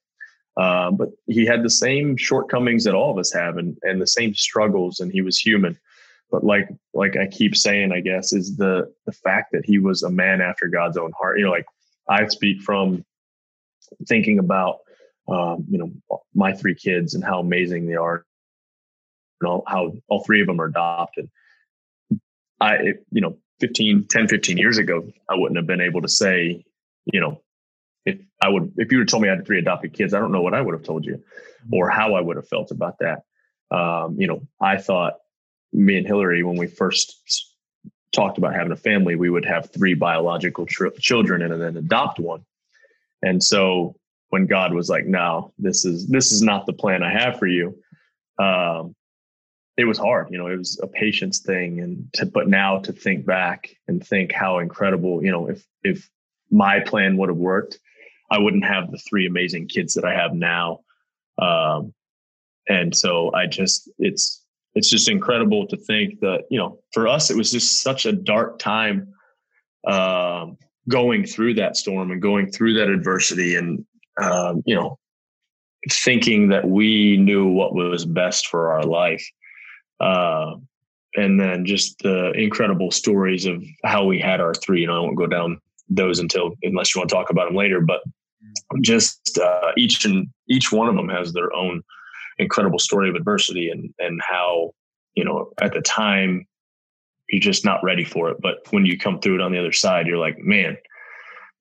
[0.56, 4.06] Um, but he had the same shortcomings that all of us have, and and the
[4.06, 5.78] same struggles, and he was human.
[6.30, 10.02] But like like I keep saying, I guess is the the fact that he was
[10.02, 11.38] a man after God's own heart.
[11.38, 11.66] You know, like
[12.08, 13.04] I speak from
[14.08, 14.78] thinking about
[15.28, 18.24] um, you know my three kids and how amazing they are,
[19.40, 21.30] and all, how all three of them are adopted.
[22.60, 26.64] I you know 15, 10, 15 years ago, I wouldn't have been able to say,
[27.04, 27.40] you know,
[28.06, 30.32] if I would if you would told me I had three adopted kids, I don't
[30.32, 31.74] know what I would have told you mm-hmm.
[31.74, 33.22] or how I would have felt about that.
[33.70, 35.14] Um, you know, I thought
[35.72, 37.54] me and Hillary when we first
[38.12, 42.18] talked about having a family, we would have three biological tr- children and then adopt
[42.18, 42.44] one.
[43.22, 43.94] And so
[44.30, 47.46] when God was like, "No, this is this is not the plan I have for
[47.46, 47.78] you,"
[48.38, 48.94] um,
[49.80, 50.28] it was hard.
[50.30, 54.06] You know, it was a patience thing, and to, but now to think back and
[54.06, 55.24] think how incredible.
[55.24, 56.10] You know, if if
[56.50, 57.78] my plan would have worked,
[58.30, 60.80] I wouldn't have the three amazing kids that I have now.
[61.38, 61.94] Um,
[62.68, 67.30] and so I just it's it's just incredible to think that you know for us
[67.30, 69.14] it was just such a dark time
[69.86, 70.58] um,
[70.90, 73.86] going through that storm and going through that adversity and
[74.22, 74.98] um, you know
[75.90, 79.26] thinking that we knew what was best for our life
[80.00, 80.54] uh,
[81.16, 85.00] and then just the incredible stories of how we had our three you know i
[85.00, 88.00] won't go down those until unless you want to talk about them later but
[88.80, 91.82] just uh, each and each one of them has their own
[92.38, 94.72] incredible story of adversity and and how
[95.14, 96.46] you know at the time
[97.28, 99.72] you're just not ready for it but when you come through it on the other
[99.72, 100.76] side you're like man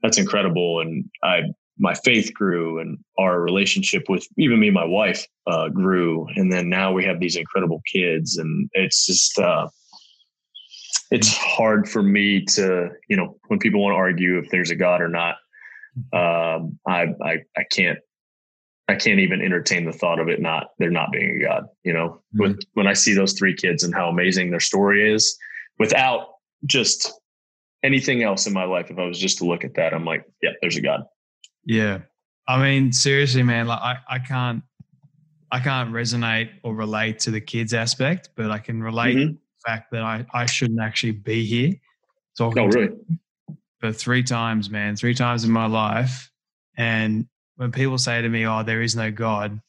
[0.03, 1.41] that's incredible and i
[1.79, 6.51] my faith grew and our relationship with even me and my wife uh, grew and
[6.51, 9.67] then now we have these incredible kids and it's just uh,
[11.11, 14.75] it's hard for me to you know when people want to argue if there's a
[14.75, 15.35] god or not
[16.13, 17.99] um, I, I i can't
[18.89, 21.65] I can't even entertain the thought of it not there not being a God.
[21.83, 22.39] You know, mm-hmm.
[22.41, 25.37] when when I see those three kids and how amazing their story is,
[25.77, 26.29] without
[26.65, 27.13] just
[27.83, 30.25] anything else in my life, if I was just to look at that, I'm like,
[30.41, 31.03] yeah, there's a God.
[31.65, 31.99] Yeah,
[32.47, 34.63] I mean, seriously, man, like I I can't
[35.51, 39.33] I can't resonate or relate to the kids aspect, but I can relate mm-hmm.
[39.33, 41.73] the fact that I I shouldn't actually be here.
[42.37, 42.95] talking Oh, really?
[43.79, 46.31] for three times, man, three times in my life.
[46.77, 49.59] And when people say to me, "Oh, there is no God,"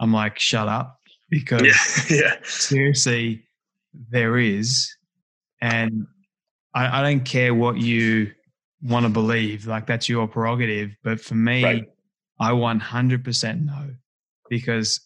[0.00, 3.46] I'm like, "Shut up," because Yeah, yeah, seriously,
[4.10, 4.94] there is,
[5.60, 6.06] and
[6.74, 8.32] I, I don't care what you
[8.84, 9.66] want to believe.
[9.66, 10.96] Like that's your prerogative.
[11.02, 11.84] But for me, Right.
[12.40, 13.90] I 100% know
[14.50, 15.00] because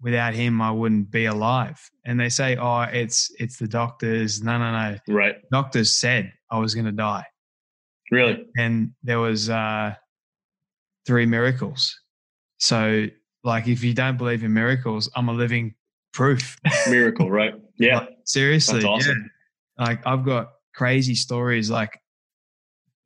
[0.00, 1.80] without him, I wouldn't be alive.
[2.04, 4.98] And they say, "Oh, it's it's the doctors." No, no, no.
[5.14, 5.36] right.
[5.50, 7.24] Doctors said I was going to die
[8.10, 8.44] Really?
[8.58, 9.94] and there was uh,
[11.06, 11.98] three miracles.
[12.58, 13.06] So,
[13.44, 15.74] like, if you don't believe in miracles, I'm a living
[16.12, 16.58] proof.
[16.88, 17.54] Miracle, right?
[17.78, 18.00] Yeah.
[18.00, 19.30] Like, seriously, awesome.
[19.78, 19.84] yeah.
[19.86, 21.98] Like, I've got crazy stories, like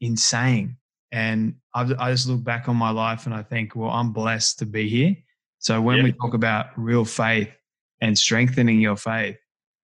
[0.01, 0.77] insane,
[1.13, 4.59] and I've, I just look back on my life and I think, well, I'm blessed
[4.61, 5.17] to be here.
[5.59, 6.03] So when Yeah.
[6.05, 7.51] we talk about real faith
[8.01, 9.37] and strengthening your faith,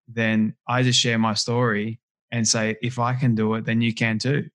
[0.08, 2.00] then I just share my story
[2.32, 4.50] and say, if I can do it, then you can too.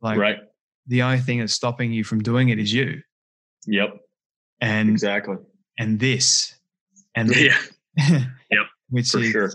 [0.00, 0.38] Like, right.
[0.86, 3.02] the only thing that's stopping you from doing it is you
[3.66, 4.00] Yep.
[4.60, 5.36] and Exactly.
[5.78, 6.54] and this
[7.14, 7.58] and Yeah,
[7.96, 9.52] Yep, which for is sure.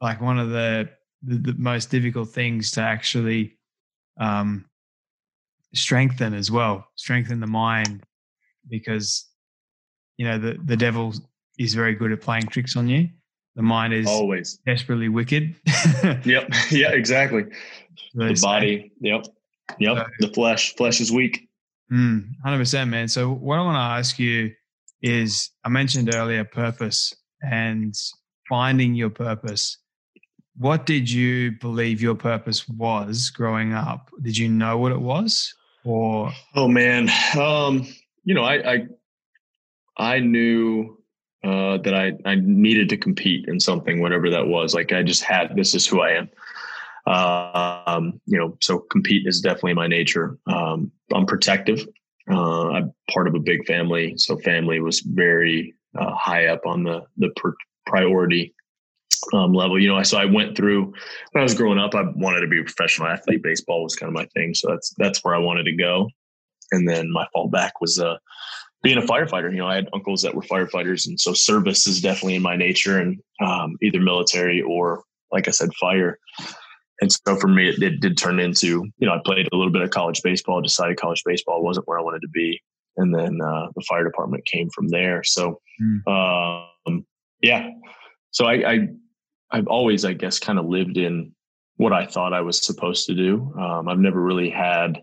[0.00, 0.88] like one of the,
[1.22, 3.58] the the most difficult things to actually
[4.20, 4.64] um
[5.74, 8.02] strengthen as well strengthen the mind
[8.68, 9.26] because
[10.16, 11.12] you know the the devil
[11.58, 13.08] is very good at playing tricks on you
[13.56, 14.58] the mind is Always.
[14.66, 15.56] desperately wicked
[16.24, 16.50] Yep.
[16.70, 17.44] Yeah, exactly.
[18.14, 18.92] The body.
[19.00, 19.26] Yep.
[19.78, 19.96] Yep.
[19.96, 20.74] So- The flesh.
[20.76, 21.48] Flesh is weak.
[21.92, 23.08] Mm, 100%, man.
[23.08, 24.52] So, what I want to ask you
[25.02, 27.92] is I mentioned earlier purpose and
[28.48, 29.78] finding your purpose.
[30.60, 34.10] What did you believe your purpose was growing up?
[34.20, 35.54] Did you know what it was?
[35.84, 37.08] Or, Oh man.
[37.38, 37.86] Um,
[38.24, 38.86] you know, I I,
[39.96, 40.98] I knew
[41.42, 44.74] uh, that I, I needed to compete in something, whatever that was.
[44.74, 46.30] Like I just had this is who I am.
[47.10, 50.36] Um, you know, so compete is definitely my nature.
[50.46, 51.88] Um, I'm protective.
[52.30, 56.82] Uh, I'm part of a big family, so family was very uh, high up on
[56.82, 58.54] the the pr- priority
[59.32, 59.80] um, level.
[59.80, 60.84] You know, so I went through
[61.32, 61.94] when I was growing up.
[61.94, 63.42] I wanted to be a professional athlete.
[63.42, 66.08] Baseball was kind of my thing, so that's that's where I wanted to go.
[66.72, 68.16] And then my fallback was uh,
[68.82, 69.50] being a firefighter.
[69.50, 72.56] You know, I had uncles that were firefighters, and so service is definitely in my
[72.56, 75.02] nature, and um, either military or,
[75.32, 76.18] like I said, fire.
[77.00, 79.72] And so for me, it, it did turn into, you know, I played a little
[79.72, 82.60] bit of college baseball, decided college baseball wasn't where I wanted to be.
[82.96, 85.22] And then uh, the fire department came from there.
[85.24, 85.60] So,
[86.06, 87.06] um,
[87.40, 87.70] yeah.
[88.32, 88.88] So I, I,
[89.52, 91.34] I've always, I guess, kind of lived in
[91.76, 93.52] what I thought I was supposed to do.
[93.58, 95.02] Um, I've never really had,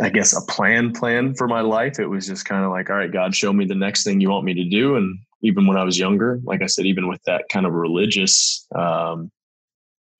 [0.00, 1.98] I guess, a plan plan for my life.
[1.98, 4.30] It was just kind of like, all right, God, show me the next thing you
[4.30, 4.96] want me to do.
[4.96, 8.66] And even when I was younger, like I said, even with that kind of religious
[8.74, 9.30] um,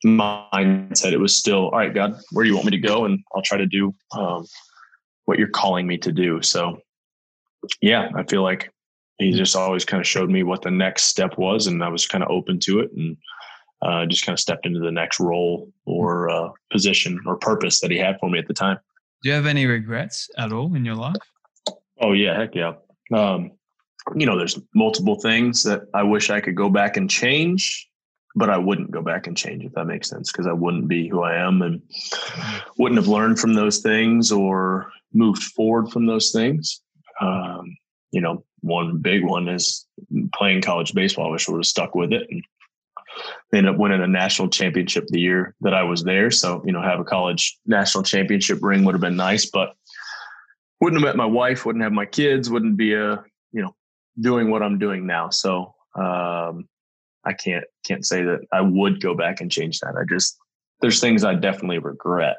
[0.05, 3.05] mindset, it was still, all right, God, where do you want me to go?
[3.05, 4.47] And I'll try to do um,
[5.25, 6.41] what you're calling me to do.
[6.43, 6.79] So,
[7.81, 8.73] yeah, I feel like
[9.23, 12.07] he just always kind of showed me what the next step was, and I was
[12.07, 13.17] kind of open to it, and
[13.83, 17.91] uh, just kind of stepped into the next role or uh, position or purpose that
[17.91, 18.79] he had for me at the time.
[19.23, 21.17] do you have any regrets at all in your life?
[22.01, 22.75] Oh yeah, heck yeah.
[23.13, 23.53] Um,
[24.17, 27.89] you know, there's multiple things that I wish I could go back and change,
[28.35, 31.09] but I wouldn't go back and change if that makes sense because I wouldn't be
[31.09, 31.83] who I am and
[32.79, 36.81] wouldn't have learned from those things or moved forward from those things.
[37.21, 37.77] Um,
[38.11, 39.87] you know, one big one is
[40.35, 41.27] playing college baseball.
[41.27, 42.43] I wish I would have stuck with it and
[43.53, 46.31] ended up winning a national championship the year that I was there.
[46.31, 49.75] So, you know, have a college national championship ring would have been nice, but
[50.81, 53.23] wouldn't have met my wife, wouldn't have my kids, wouldn't be a,
[53.53, 53.75] you know,
[54.21, 55.29] doing what I'm doing now.
[55.29, 56.69] So, um,
[57.25, 59.95] I can't, can't say that I would go back and change that.
[59.97, 60.39] I just,
[60.81, 62.39] there's things I definitely regret,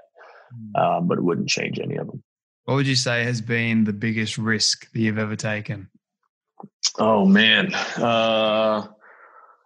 [0.75, 2.23] um, but it wouldn't change any of them.
[2.65, 5.89] What would you say has been the biggest risk that you've ever taken?
[6.99, 7.73] Oh man.
[7.73, 8.88] Uh,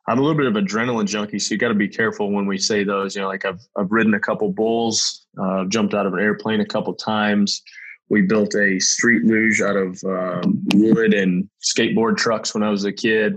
[0.10, 2.58] I'm a little bit of adrenaline junkie, so you got to be careful when we
[2.58, 3.16] say those.
[3.16, 6.62] You know, like I've I've ridden a couple bulls, uh, jumped out of an airplane
[6.62, 7.62] a couple times.
[8.10, 12.86] We built a street luge out of um, wood and skateboard trucks when I was
[12.86, 13.36] a kid.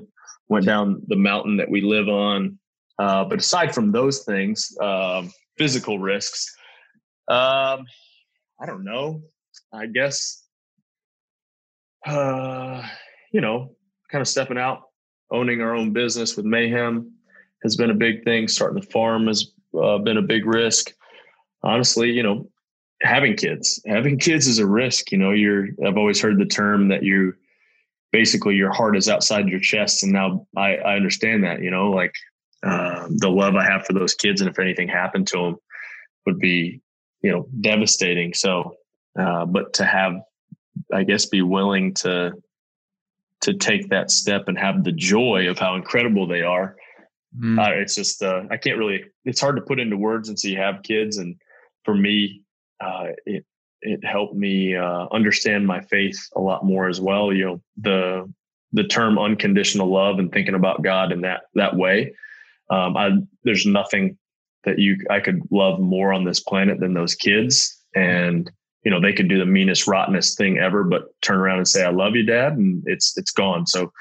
[0.48, 2.58] Went down the mountain that we live on.
[3.00, 6.54] Uh, but aside from those things, um, physical risks,
[7.28, 7.84] um,
[8.60, 9.22] I don't know.
[9.72, 10.44] I guess,
[12.06, 12.82] uh,
[13.30, 13.74] you know,
[14.10, 14.82] kind of stepping out,
[15.30, 17.12] owning our own business with Mayhem
[17.62, 18.48] has been a big thing.
[18.48, 20.92] Starting the farm has uh, been a big risk.
[21.62, 22.48] Honestly, you know,
[23.02, 25.12] having kids, having kids is a risk.
[25.12, 25.68] You know, you're.
[25.86, 27.34] I've always heard the term that you
[28.12, 31.62] basically your heart is outside your chest, and now I, I understand that.
[31.62, 32.14] You know, like
[32.62, 35.56] um, the love I have for those kids, and if anything happened to them,
[36.26, 36.80] would be,
[37.22, 38.34] you know, devastating.
[38.34, 38.74] So,
[39.18, 40.14] uh, but to have,
[40.92, 42.32] I guess, be willing to
[43.42, 46.76] to take that step and have the joy of how incredible they are.
[47.38, 47.58] Mm.
[47.58, 49.04] Uh, it's just uh, I can't really.
[49.24, 51.36] It's hard to put into words until you have kids, and
[51.84, 52.42] for me,
[52.80, 53.44] uh, it
[53.82, 57.32] it helped me uh, understand my faith a lot more as well.
[57.32, 58.32] You know, the
[58.72, 62.14] the term unconditional love and thinking about God in that that way.
[62.70, 63.10] Um, I,
[63.44, 64.16] there's nothing
[64.64, 68.50] that you I could love more on this planet than those kids, and
[68.84, 71.84] you know they could do the meanest, rottenest thing ever, but turn around and say,
[71.84, 73.66] "I love you, Dad," and it's it's gone.
[73.66, 73.92] So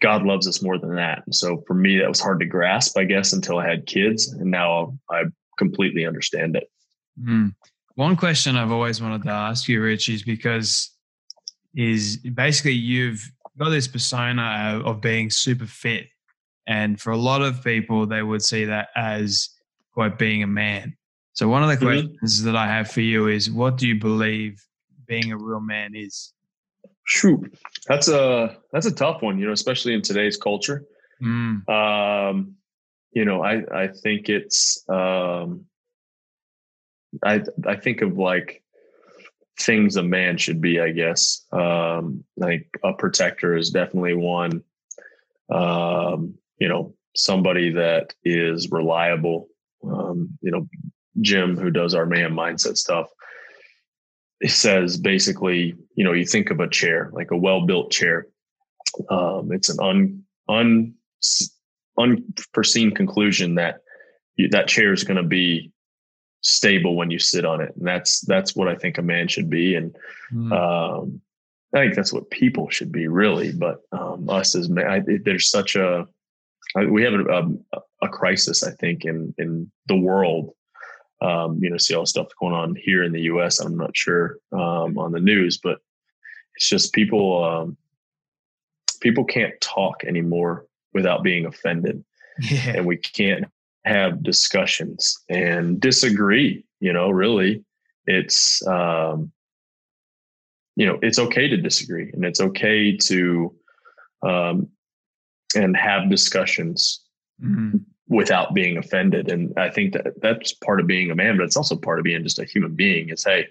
[0.00, 1.22] God loves us more than that.
[1.24, 4.32] And so for me, that was hard to grasp, I guess, until I had kids,
[4.32, 5.24] and now I
[5.58, 6.68] completely understand it.
[7.20, 7.54] Mm.
[7.94, 10.90] One question I've always wanted to ask you, Rich, is because
[11.74, 16.06] is basically you've got this persona of being super fit.
[16.66, 19.50] And for a lot of people, they would see that as
[19.94, 20.96] quite being a man.
[21.34, 22.08] So one of the mm-hmm.
[22.08, 24.62] questions that I have for you is what do you believe
[25.06, 26.32] being a real man is?
[27.04, 27.58] Shoot.
[27.88, 30.84] That's a that's a tough one, you know, especially in today's culture.
[31.22, 31.68] Mm.
[31.68, 32.54] Um,
[33.12, 35.66] you know, I I think it's um
[37.24, 38.62] I I think of like
[39.58, 41.44] things a man should be, I guess.
[41.52, 44.62] Um, like a protector is definitely one.
[45.50, 49.48] Um, you know, somebody that is reliable.
[49.84, 50.68] Um, you know,
[51.20, 53.08] Jim, who does our man mindset stuff,
[54.46, 58.26] says basically, you know, you think of a chair, like a well built chair.
[59.08, 60.94] Um, it's an un, un,
[61.98, 63.80] unforeseen conclusion that
[64.36, 65.72] you, that chair is going to be
[66.42, 69.48] stable when you sit on it and that's that's what i think a man should
[69.48, 69.96] be and
[70.32, 70.52] mm.
[70.52, 71.20] um,
[71.72, 75.48] i think that's what people should be really but um, us as men I, there's
[75.48, 76.06] such a
[76.88, 80.50] we have a, a, a, crisis i think in in the world
[81.22, 83.96] um, you know see all the stuff going on here in the us i'm not
[83.96, 85.78] sure um, on the news but
[86.56, 87.76] it's just people um,
[89.00, 92.04] people can't talk anymore without being offended
[92.40, 92.74] yeah.
[92.76, 93.44] and we can't
[93.84, 97.64] have discussions and disagree you know really
[98.06, 99.30] it's um
[100.76, 103.54] you know it's okay to disagree and it's okay to
[104.22, 104.68] um
[105.54, 107.00] and have discussions
[107.42, 107.78] mm-hmm.
[108.12, 111.56] Without being offended and i think that that's part of being a man but it's
[111.56, 113.46] also part of being just a human being is hey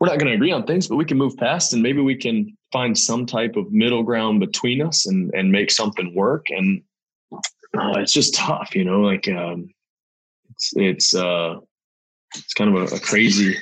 [0.00, 2.16] we're not going to agree on things but we can move past and maybe we
[2.16, 6.82] can find some type of middle ground between us and and make something work and
[7.76, 9.68] uh, it's just tough, you know, like, um,
[10.50, 11.56] it's, it's, uh,
[12.34, 13.56] it's kind of a, a, crazy,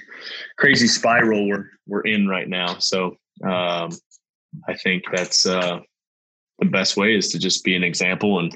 [0.59, 2.79] crazy spiral we're, we're in right now.
[2.79, 3.91] So, um,
[4.69, 5.81] I think that's, uh,
[6.59, 8.39] the best way is to just be an example.
[8.39, 8.53] And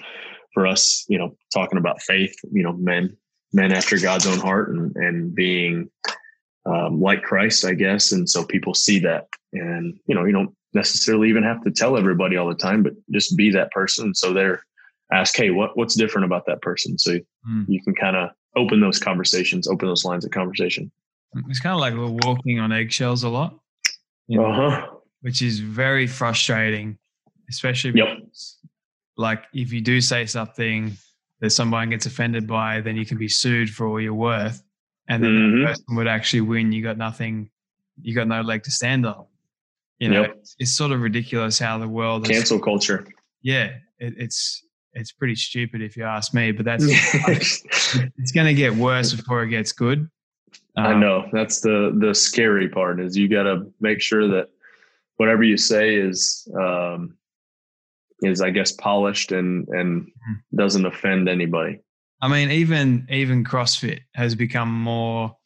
[0.56, 3.14] for us, you know, talking about faith, you know, men,
[3.52, 5.90] men after God's own heart and, and being,
[6.64, 8.10] um, like Christ, I guess.
[8.10, 11.98] And so people see that and, you know, you don't necessarily even have to tell
[11.98, 14.14] everybody all the time, but just be that person.
[14.14, 14.62] So they're,
[15.12, 16.96] ask, hey, what what's different about that person?
[16.98, 17.64] So mm.
[17.68, 20.90] you can kind of open those conversations, open those lines of conversation.
[21.50, 23.54] It's kind of like we're walking on eggshells a lot,
[24.26, 24.86] you know, uh-huh.
[25.20, 26.96] which is very frustrating,
[27.50, 28.18] especially yep.
[29.16, 30.92] Like if you do say something
[31.40, 34.62] that somebody gets offended by, then you can be sued for all you're worth,
[35.08, 35.60] and then mm-hmm.
[35.60, 36.72] the person would actually win.
[36.72, 37.50] You got nothing,
[38.00, 39.26] you got no leg to stand on.
[39.98, 40.36] You know, yep.
[40.38, 43.06] it's, it's, sort of ridiculous how the world cancel is, culture.
[43.40, 46.52] Yeah, it, it's it's pretty stupid if you ask me.
[46.52, 50.10] But that's it's going to get worse before it gets good.
[50.76, 54.50] Um, I know that's the the scary part is you got to make sure that
[55.16, 57.16] whatever you say is um,
[58.22, 60.56] is I guess polished and and mm-hmm.
[60.56, 61.80] doesn't offend anybody.
[62.22, 65.36] I mean, even even CrossFit has become more.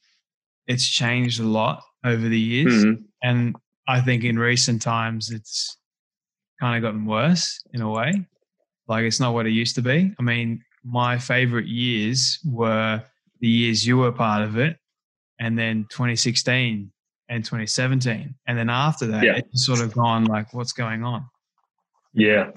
[0.66, 3.02] It's changed a lot over the years, mm-hmm.
[3.22, 3.56] and
[3.88, 5.76] I think in recent times it's
[6.61, 8.24] kind of gotten worse in a way.
[8.87, 10.14] Like it's not what it used to be.
[10.18, 13.02] I mean, my favorite years were
[13.40, 14.76] the years you were part of it,
[15.40, 16.92] and then 2016
[17.28, 19.36] and 2017, and then after that, yeah.
[19.36, 21.24] it's sort of gone like, what's going on?
[22.12, 22.50] Yeah.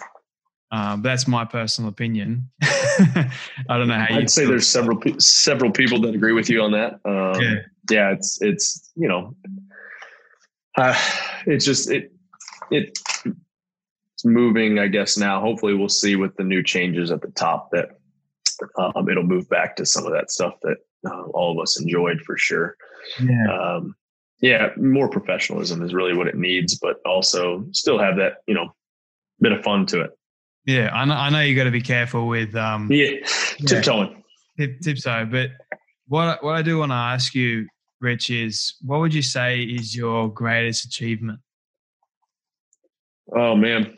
[0.71, 2.49] Um, that's my personal opinion.
[2.63, 3.29] I
[3.69, 6.93] don't know how I'd say there's several several people that agree with you on that.
[7.05, 7.55] Um, yeah.
[7.91, 9.35] yeah, it's it's you know,
[10.75, 10.99] uh,
[11.45, 12.11] it's just it
[12.71, 12.97] it
[14.13, 15.39] it's moving, I guess now.
[15.39, 17.89] Hopefully, we'll see with the new changes at the top that
[18.79, 20.77] um, it'll move back to some of that stuff that
[21.07, 22.75] uh, all of us enjoyed for sure.
[23.21, 23.47] Yeah.
[23.47, 23.95] Um,
[24.41, 28.73] yeah, more professionalism is really what it needs, but also still have that you know
[29.43, 30.11] bit of fun to it.
[30.65, 31.13] Yeah, I know.
[31.13, 33.11] I know you got to be careful with um, yeah
[33.67, 34.23] tiptoeing.
[34.57, 35.51] Yeah, tip, tiptoe, but
[36.07, 37.67] what what I do want to ask you,
[37.99, 41.39] Rich, is what would you say is your greatest achievement?
[43.35, 43.95] Oh man,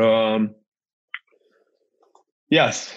[0.00, 0.54] um,
[2.50, 2.94] yes.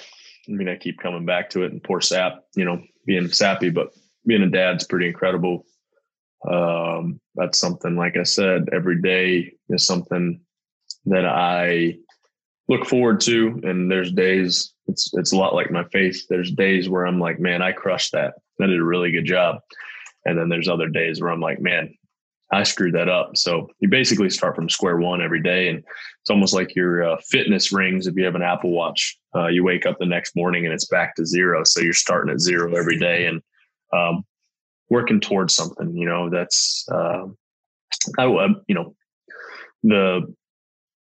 [0.48, 3.72] I mean, I keep coming back to it, and poor Sap, you know, being sappy,
[3.72, 3.88] but
[4.28, 5.66] being a dad's pretty incredible.
[6.48, 10.42] Um, that's something, like I said, every day is something
[11.06, 11.96] that I
[12.68, 13.60] look forward to.
[13.64, 16.26] And there's days it's it's a lot like my faith.
[16.30, 18.36] There's days where I'm like, man, I crushed that.
[18.62, 19.60] I did a really good job.
[20.26, 21.94] And then there's other days where I'm like, man,
[22.52, 23.38] I screwed that up.
[23.38, 27.18] So you basically start from square one every day, and it's almost like your uh,
[27.30, 28.08] fitness rings.
[28.08, 30.88] If you have an Apple Watch, uh, you wake up the next morning and it's
[30.88, 31.64] back to zero.
[31.64, 33.42] So you're starting at zero every day and
[33.94, 34.24] um,
[34.90, 35.96] working towards something.
[35.96, 37.26] You know, that's uh,
[38.18, 38.26] I
[38.68, 38.96] you know
[39.84, 40.34] the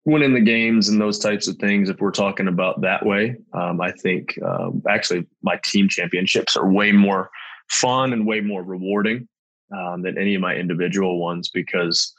[0.04, 1.88] winning the games and those types of things.
[1.88, 6.70] If we're talking about that way, um, I think um, actually my team championships are
[6.70, 7.30] way more
[7.70, 9.28] fun and way more rewarding
[9.76, 12.14] um, than any of my individual ones because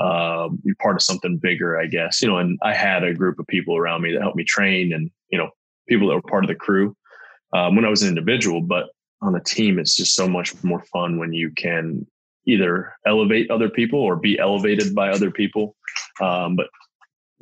[0.00, 2.22] um, you're part of something bigger, I guess.
[2.22, 4.92] You know, and I had a group of people around me that helped me train,
[4.92, 5.50] and you know,
[5.88, 6.96] people that were part of the crew
[7.52, 8.60] um, when I was an individual.
[8.60, 8.88] But
[9.22, 12.06] on a team, it's just so much more fun when you can
[12.46, 15.76] either elevate other people or be elevated by other people.
[16.20, 16.68] Um, but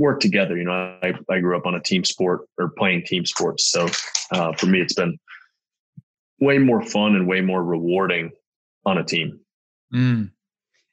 [0.02, 0.56] work together.
[0.56, 0.72] You know,
[1.02, 3.70] I, I grew up on a team sport or playing team sports.
[3.70, 3.88] So
[4.32, 5.16] uh, for me, it's been
[6.40, 8.32] way more fun and way more rewarding
[8.84, 9.40] on a team.
[9.94, 10.32] Mm.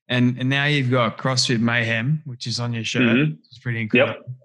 [0.08, 3.02] And and now you've got CrossFit Mayhem, which is on your shirt.
[3.02, 3.34] Mm-hmm.
[3.46, 4.36] It's pretty incredible.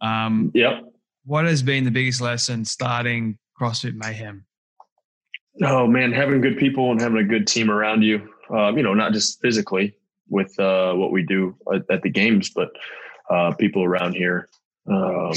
[0.00, 0.10] Yep.
[0.10, 0.84] Um, yep.
[1.24, 4.44] What has been the biggest lesson starting CrossFit Mayhem?
[5.62, 8.28] Oh man, having good people and having a good team around you.
[8.50, 9.94] Uh, you know, not just physically
[10.28, 12.70] with uh, what we do at, at the games, but
[13.30, 14.48] uh, people around here
[14.90, 15.32] um,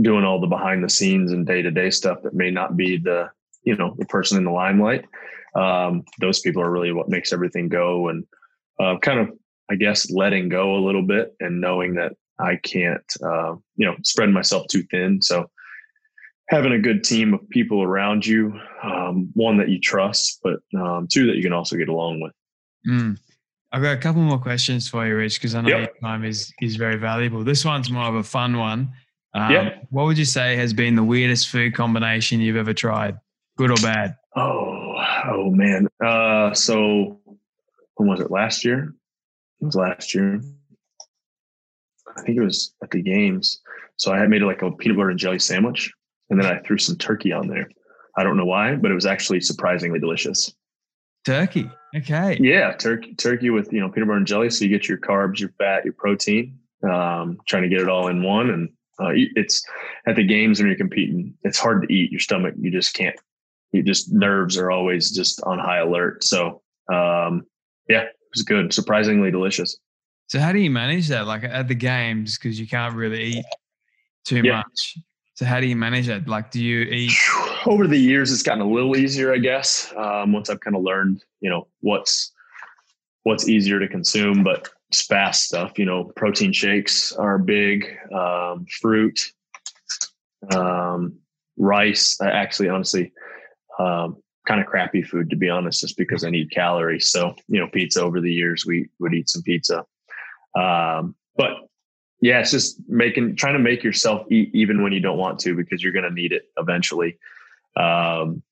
[0.00, 2.96] doing all the behind the scenes and day to day stuff that may not be
[2.96, 3.28] the
[3.64, 5.04] you know the person in the limelight.
[5.54, 8.24] Um, those people are really what makes everything go and
[8.80, 9.30] uh, kind of
[9.70, 13.94] i guess letting go a little bit and knowing that i can't uh, you know
[14.02, 15.20] spread myself too thin.
[15.20, 15.50] So
[16.48, 21.06] having a good team of people around you um, one that you trust but um,
[21.10, 22.32] two that you can also get along with.
[22.88, 23.18] Mm.
[23.72, 25.78] I've got a couple more questions for you, Rich, because I know yep.
[25.78, 27.42] your time is is very valuable.
[27.42, 28.92] This one's more of a fun one.
[29.34, 29.86] Um, yep.
[29.90, 33.18] What would you say has been the weirdest food combination you've ever tried,
[33.56, 34.16] good or bad?
[34.36, 34.94] Oh,
[35.24, 35.88] oh man.
[36.04, 37.18] Uh, so
[37.94, 38.30] when was it?
[38.30, 38.94] Last year?
[39.60, 40.42] It was last year.
[42.14, 43.62] I think it was at the games.
[43.96, 45.90] So I had made like a peanut butter and jelly sandwich,
[46.28, 47.70] and then I threw some turkey on there.
[48.18, 50.52] I don't know why, but it was actually surprisingly delicious.
[51.24, 51.70] Turkey.
[51.94, 52.38] Okay.
[52.40, 55.40] Yeah, turkey turkey with you know peanut butter and jelly, so you get your carbs,
[55.40, 56.58] your fat, your protein.
[56.82, 58.68] Um, trying to get it all in one, and
[58.98, 59.64] uh, it's
[60.06, 61.34] at the games when you're competing.
[61.42, 62.10] It's hard to eat.
[62.10, 63.16] Your stomach, you just can't.
[63.72, 66.24] You just nerves are always just on high alert.
[66.24, 66.62] So
[66.92, 67.46] um,
[67.88, 68.72] yeah, it was good.
[68.72, 69.76] Surprisingly delicious.
[70.28, 71.26] So how do you manage that?
[71.26, 73.44] Like at the games, because you can't really eat
[74.24, 74.56] too yeah.
[74.56, 74.98] much.
[75.34, 76.28] So how do you manage that?
[76.28, 77.12] Like, do you eat?
[77.66, 79.92] Over the years, it's gotten a little easier, I guess.
[79.96, 82.32] Um, once I've kind of learned, you know, what's
[83.24, 85.78] what's easier to consume, but fast stuff.
[85.78, 87.96] You know, protein shakes are big.
[88.12, 89.32] Um, fruit,
[90.54, 91.14] um,
[91.56, 92.20] rice.
[92.20, 93.12] I actually, honestly,
[93.78, 97.08] um, kind of crappy food to be honest, just because I need calories.
[97.08, 98.02] So you know, pizza.
[98.02, 99.84] Over the years, we would eat some pizza.
[100.58, 101.52] Um, but
[102.20, 105.54] yeah, it's just making trying to make yourself eat even when you don't want to
[105.54, 107.18] because you're going to need it eventually.
[107.76, 108.42] Um,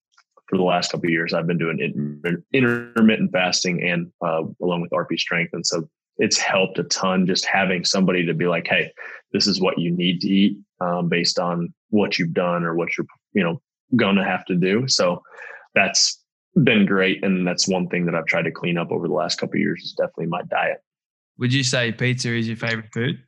[0.49, 4.91] for the last couple of years, I've been doing intermittent fasting and uh, along with
[4.91, 8.93] RP Strength, and so it's helped a ton just having somebody to be like, "Hey,
[9.33, 12.89] this is what you need to eat um, based on what you've done or what
[12.99, 13.63] you're you know
[13.95, 15.23] going to have to do." So
[15.77, 16.21] that's
[16.65, 19.39] been great, and that's one thing that I've tried to clean up over the last
[19.39, 20.79] couple of years is definitely my diet.
[21.39, 23.23] Would you say pizza is your favorite food?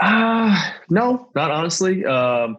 [0.00, 2.04] Uh, no, not honestly.
[2.04, 2.56] Um,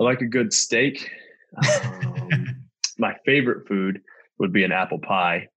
[0.00, 1.10] I like a good steak.
[1.56, 2.56] Um,
[2.98, 4.00] my favorite food
[4.38, 5.48] would be an apple pie.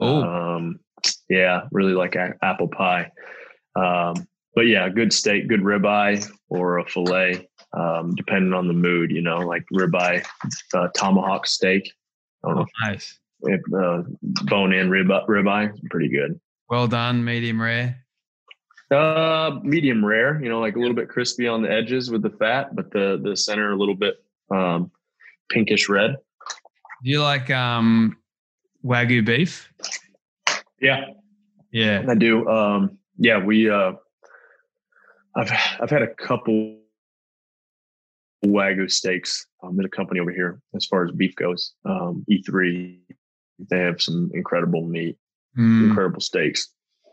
[0.00, 0.80] Oh, um,
[1.28, 3.10] yeah, really like a- apple pie.
[3.74, 9.10] Um, but yeah, good steak, good ribeye or a fillet, um, depending on the mood.
[9.10, 10.24] You know, like ribeye,
[10.74, 11.92] uh, tomahawk steak.
[12.44, 12.66] I don't oh, know.
[12.88, 13.18] Nice.
[13.42, 14.02] If, uh,
[14.44, 16.40] bone in rib ribeye, pretty good.
[16.70, 18.02] Well done, medium rare.
[18.90, 20.42] Uh, medium rare.
[20.42, 23.20] You know, like a little bit crispy on the edges with the fat, but the
[23.22, 24.16] the center a little bit
[24.50, 24.90] um,
[25.50, 26.16] pinkish red.
[27.04, 28.16] Do you like um,
[28.84, 29.70] wagyu beef?
[30.80, 31.04] Yeah,
[31.70, 32.46] yeah, I do.
[32.48, 33.68] Um, yeah, we.
[33.70, 33.92] Uh,
[35.36, 36.78] I've I've had a couple
[38.44, 39.46] Wagyu steaks.
[39.62, 41.72] Um, there's a company over here as far as beef goes.
[41.84, 42.98] Um, E3,
[43.70, 45.16] they have some incredible meat,
[45.58, 45.88] Mm.
[45.88, 46.68] incredible steaks.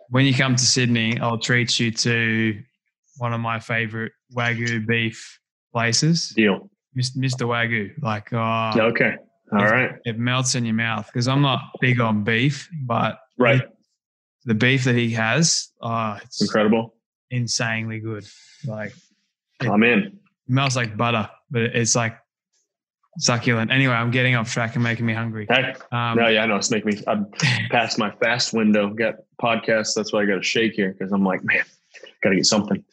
[0.10, 2.62] When you come to Sydney, I'll treat you to
[3.18, 5.40] one of my favorite Wagyu beef
[5.72, 6.70] places, Deal.
[6.98, 7.48] Mr.
[7.48, 7.92] Wagyu.
[8.02, 9.16] Like, oh, Okay.
[9.52, 9.92] all right.
[10.06, 13.62] It melts in your mouth because I'm not big on beef, but Right.
[14.46, 16.96] the beef that he has, oh, it's Incredible.
[17.32, 18.26] insanely good.
[18.66, 18.94] Like,
[19.62, 20.20] it I'm in.
[20.48, 22.18] smells like butter, but it's like
[23.20, 23.72] succulent.
[23.72, 25.46] Anyway, I'm getting off track and making me hungry.
[25.50, 26.56] Hey, Um, no, yeah, I know.
[26.58, 27.04] It's making me.
[27.08, 27.28] I'm
[27.72, 28.90] past my fast window.
[28.94, 29.94] Got podcasts.
[29.96, 31.64] That's why I got to shake here because I'm like, man,
[32.24, 32.84] got to get something.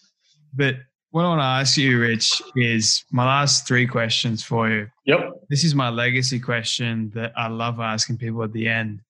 [0.55, 0.77] But
[1.11, 4.89] what I want to ask you, Rich, is my last three questions for you.
[5.07, 5.33] Yep.
[5.49, 9.01] This is my legacy question that I love asking people at the end.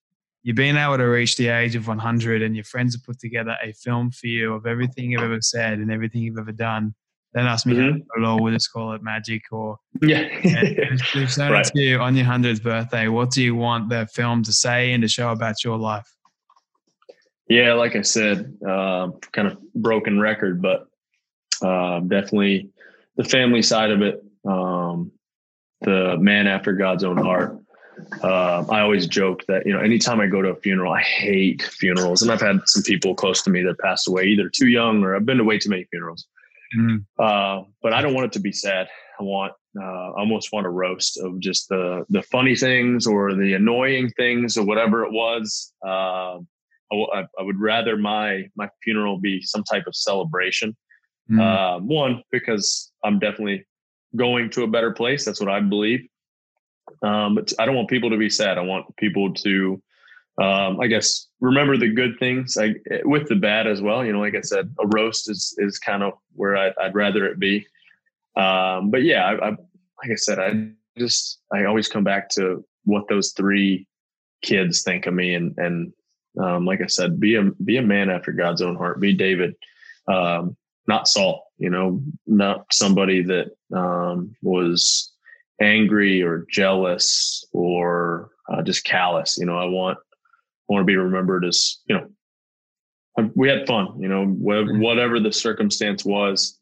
[0.42, 3.54] You've been able to reach the age of 100 and your friends have put together
[3.62, 6.94] a film for you of everything you've ever said and everything you've ever done.
[7.34, 7.96] Don't ask me how to Mhm.
[7.98, 8.42] do it.
[8.42, 10.22] We'll just call it magic or Yeah.
[10.42, 11.66] they've- they've shown Right.
[11.66, 13.08] it to you on your 100th birthday.
[13.08, 16.08] What do you want the film to say and to show about your life?
[17.48, 20.86] Yeah, like I said, uh, kind of broken record, but
[21.62, 22.70] uh, definitely
[23.16, 24.24] the family side of it.
[24.44, 25.12] Um,
[25.82, 27.56] the man after God's own heart.
[28.22, 31.62] Uh, I always joke that you know, anytime I go to a funeral, I hate
[31.62, 35.02] funerals, and I've had some people close to me that passed away either too young
[35.02, 36.26] or I've been to way too many funerals.
[36.76, 38.88] Mm, Uh, but I don't want it to be sad.
[39.18, 43.34] I want, uh, I almost want a roast of just the the funny things or
[43.34, 45.72] the annoying things or whatever it was.
[45.84, 46.38] Uh,
[46.92, 50.76] I, w- I would rather my my funeral be some type of celebration.
[51.30, 53.66] Mm, Um, one because I'm definitely
[54.16, 55.24] going to a better place.
[55.24, 56.06] That's what I believe.
[57.02, 58.58] Um, but I don't want people to be sad.
[58.58, 59.80] I want people to,
[60.42, 62.74] um, I guess, remember the good things I,
[63.04, 64.04] with the bad as well.
[64.04, 67.26] You know, like I said, a roast is is kind of where I, I'd rather
[67.26, 67.66] it be.
[68.36, 72.64] Um, but yeah, I, I, like I said, I just I always come back to
[72.84, 73.86] what those three
[74.42, 75.92] kids think of me, and and
[76.38, 79.00] um, like I said, be a be a man after God's own heart.
[79.00, 79.54] Be David,
[80.08, 80.56] um,
[80.86, 81.46] not Saul.
[81.58, 85.12] You know, not somebody that um, was
[85.60, 89.38] angry or jealous or uh, just callous.
[89.38, 92.08] You know, I want I want to be remembered as you know
[93.34, 94.00] we had fun.
[94.00, 96.58] You know, wh- whatever the circumstance was,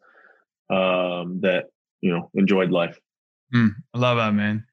[0.71, 1.67] um, that
[2.01, 2.99] you know enjoyed life.
[3.55, 3.71] mm.
[3.95, 4.65] I love that, man.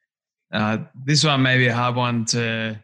[0.51, 2.79] Uh, this one may be a hard one to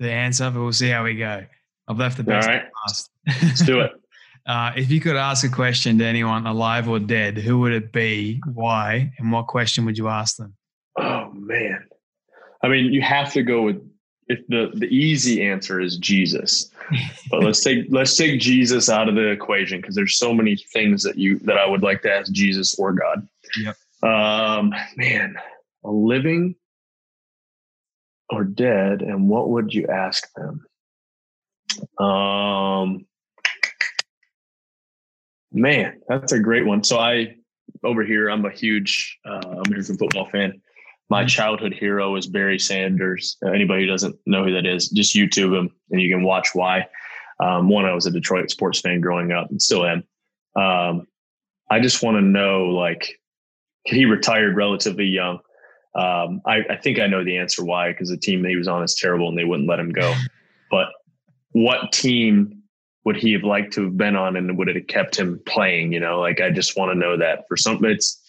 [0.00, 1.44] to answer, but we'll see how we go.
[1.86, 3.10] I've left the best right, last.
[3.42, 3.92] let's do it.
[4.46, 7.92] Uh, if you could ask a question to anyone alive or dead, who would it
[7.92, 10.54] be, why, and what question would you ask them?
[10.98, 11.84] Oh man.
[12.62, 13.82] I mean, you have to go with
[14.28, 16.70] if the the easy answer is Jesus.
[17.30, 21.02] But let's take let's take Jesus out of the equation because there's so many things
[21.02, 23.26] that you that I would like to ask Jesus or God.
[23.62, 23.76] Yep.
[24.02, 25.36] Um man,
[25.84, 26.54] a living
[28.30, 30.64] or dead, and what would you ask them?
[31.98, 33.06] Um
[35.54, 36.84] man, that's a great one.
[36.84, 37.36] So I
[37.82, 40.60] over here, I'm a huge uh, American football fan.
[41.10, 41.28] My Mhm.
[41.28, 43.36] childhood hero is Barry Sanders.
[43.44, 46.48] Uh, anybody who doesn't know who that is, just YouTube him and you can watch
[46.54, 46.86] why.
[47.40, 50.04] Um, one, I was a Detroit sports fan growing up and still am.
[50.56, 51.06] Um,
[51.70, 53.20] I just want to know, like,
[53.84, 55.40] he retired relatively young.
[55.94, 58.68] Um, I, I think I know the answer why, because the team that he was
[58.68, 60.12] on is terrible and they wouldn't let him go.
[60.70, 60.88] But
[61.52, 62.53] what team
[63.04, 65.92] would he have liked to have been on and would it have kept him playing?
[65.92, 68.20] You know, like I just want to know that for something it's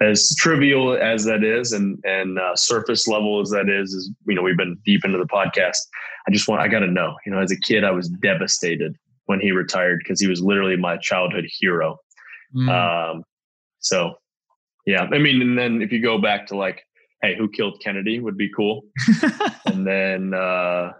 [0.00, 4.34] as trivial as that is and and uh, surface level as that is, is you
[4.34, 5.78] know we've been deep into the podcast.
[6.26, 7.16] I just want I got to know.
[7.26, 10.76] You know, as a kid, I was devastated when he retired because he was literally
[10.76, 11.98] my childhood hero.
[12.54, 13.24] Mm, Um,
[13.80, 14.14] so
[14.86, 16.82] yeah, I mean, and then if you go back to like,
[17.22, 18.82] hey, who killed Kennedy would be cool,
[19.66, 20.92] and then uh,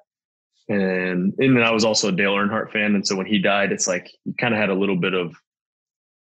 [0.73, 3.73] and and then I was also a Dale Earnhardt fan, and so when he died,
[3.73, 5.35] it's like you kind of had a little bit of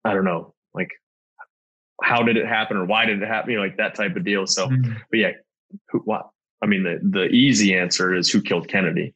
[0.06, 0.92] I don't know, like
[2.02, 4.24] how did it happen or why did it happen, you know, like that type of
[4.24, 4.48] deal.
[4.48, 5.32] So, mm, but yeah,
[5.90, 6.30] who, what?
[6.62, 9.14] I mean, the the easy answer is who killed Kennedy.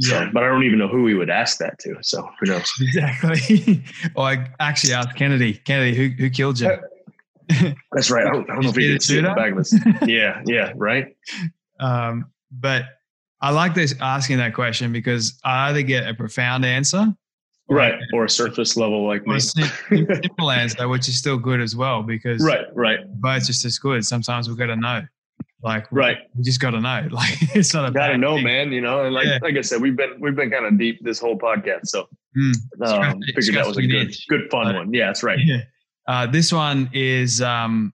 [0.00, 1.96] So, yeah, but I don't even know who we would ask that to.
[2.00, 2.72] So who knows?
[2.80, 3.84] exactly.
[4.14, 6.70] or I actually asked Kennedy, Kennedy, who, who killed you?
[7.92, 8.26] That's right.
[8.26, 9.58] I don't, I don't know if Did he it could see it the back of
[9.58, 9.78] his.
[10.06, 11.16] Yeah, yeah, right.
[11.80, 12.84] Um, but
[13.42, 17.06] I like this asking that question because I either get a profound answer
[17.68, 17.94] or Right.
[18.12, 19.38] Or a surface level like me.
[19.40, 24.04] simple answer, which is still good as well because right, right, both just as good.
[24.04, 25.02] Sometimes we've got to know.
[25.62, 26.16] Like right.
[26.34, 27.06] we just got to know.
[27.12, 28.44] Like it's not a Gotta know, thing.
[28.44, 28.72] man.
[28.72, 29.38] You know, and like Yeah.
[29.42, 31.86] like I said, we've been we've been kind of deep this whole podcast.
[31.86, 32.54] So Mm.
[32.86, 34.26] um, figured that was a good itch.
[34.28, 34.94] good fun one.
[34.94, 35.38] Yeah, that's right.
[35.44, 35.62] Yeah.
[36.06, 37.92] Uh, this one is um,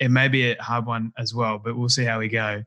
[0.00, 2.62] it may be a hard one as well, but we'll see how we go.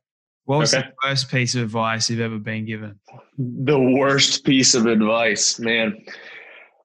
[0.48, 0.88] What was Okay.
[0.88, 2.98] the worst piece of advice you've ever been given?
[3.38, 6.06] The worst piece of advice, man.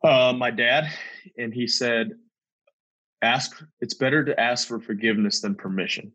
[0.03, 0.91] Uh, my dad,
[1.39, 2.11] and he said,
[3.23, 3.63] "Ask.
[3.81, 6.13] It's better to ask for forgiveness than permission."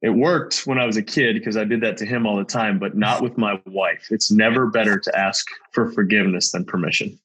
[0.00, 2.44] It worked when I was a kid because I did that to him all the
[2.44, 4.06] time, but not with my wife.
[4.12, 7.18] It's never better to ask for forgiveness than permission.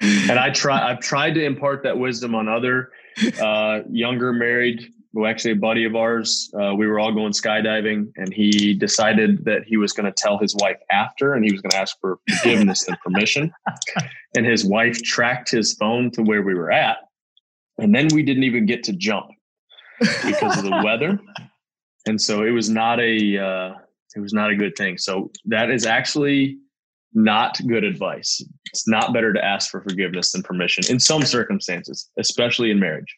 [0.00, 0.90] And I try.
[0.90, 2.92] I've tried to impart that wisdom on other
[3.38, 4.90] uh, younger married.
[5.14, 6.50] Well, actually, a buddy of ours.
[6.60, 10.38] Uh, we were all going skydiving, and he decided that he was going to tell
[10.38, 13.52] his wife after, and he was going to ask for forgiveness and permission.
[14.36, 16.96] And his wife tracked his phone to where we were at,
[17.78, 19.26] and then we didn't even get to jump
[20.00, 21.20] because of the weather.
[22.06, 23.74] And so it was not a uh,
[24.16, 24.98] it was not a good thing.
[24.98, 26.58] So that is actually
[27.12, 28.44] not good advice.
[28.72, 33.16] It's not better to ask for forgiveness than permission in some circumstances, especially in marriage.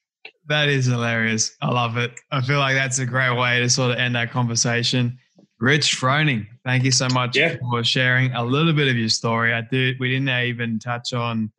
[0.48, 1.56] That is hilarious.
[1.60, 2.12] I love it.
[2.30, 5.18] I feel like that's a great way to sort of end that conversation.
[5.58, 7.56] Rich Froning, thank you so much Yeah.
[7.70, 9.52] for sharing a little bit of your story.
[9.52, 9.98] I did.
[9.98, 11.50] We didn't even touch on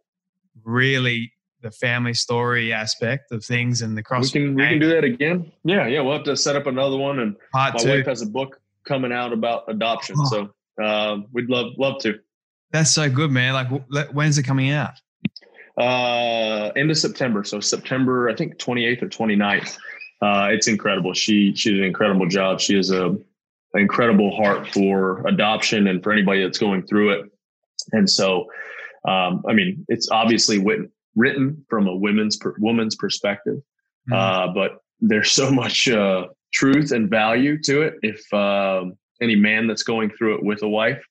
[0.63, 4.31] really the family story aspect of things and the We cross.
[4.31, 5.51] can we can do that again.
[5.63, 6.01] Yeah, yeah.
[6.01, 7.19] We'll have to set up another one.
[7.19, 7.89] And part my two.
[7.89, 10.25] wife has a book coming out about adoption, Oh.
[10.77, 12.19] so uh, we'd love love to.
[12.71, 13.53] That's so good, man.
[13.53, 14.91] Like, when's it coming out?
[15.77, 19.77] Uh, end of September, so September I think 28th or 29th.
[20.21, 21.13] Uh, it's incredible.
[21.13, 22.59] She she did an incredible job.
[22.59, 23.15] She has a
[23.73, 27.25] an incredible heart for adoption and for anybody that's going through it.
[27.91, 28.47] And so,
[29.07, 33.61] um, I mean, it's obviously written written from a women's per, woman's perspective,
[34.09, 34.15] Mm.
[34.15, 37.95] uh, but there's so much uh, truth and value to it.
[38.01, 41.03] If um, any man that's going through it with a wife,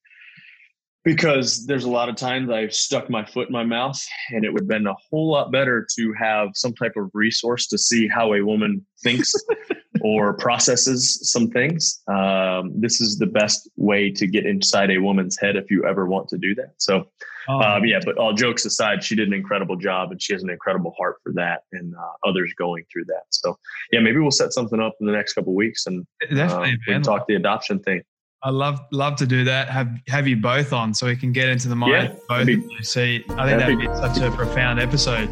[1.07, 3.97] because there's a lot of times I've stuck my foot in my mouth,
[4.31, 7.69] and it would have been a whole lot better to have some type of resource
[7.69, 9.33] to see how a woman thinks
[10.01, 12.03] or processes some things.
[12.09, 16.07] Um, this is the best way to get inside a woman's head if you ever
[16.07, 16.73] want to do that.
[16.79, 17.09] So,
[17.49, 20.43] Oh, um, yeah, but all jokes aside, she did an incredible job and she has
[20.43, 23.23] an incredible heart for that and uh, others going through that.
[23.31, 23.57] So,
[23.93, 26.77] yeah, maybe we'll set something up in the next couple of weeks and uh, we
[26.85, 28.03] can talk the adoption thing.
[28.43, 29.69] I love love to do that.
[29.71, 32.47] Have have you both on so we can get into the mind Yeah, of both
[32.47, 32.83] be- of you.
[32.83, 35.29] See, I think that'd be- be such a profound episode.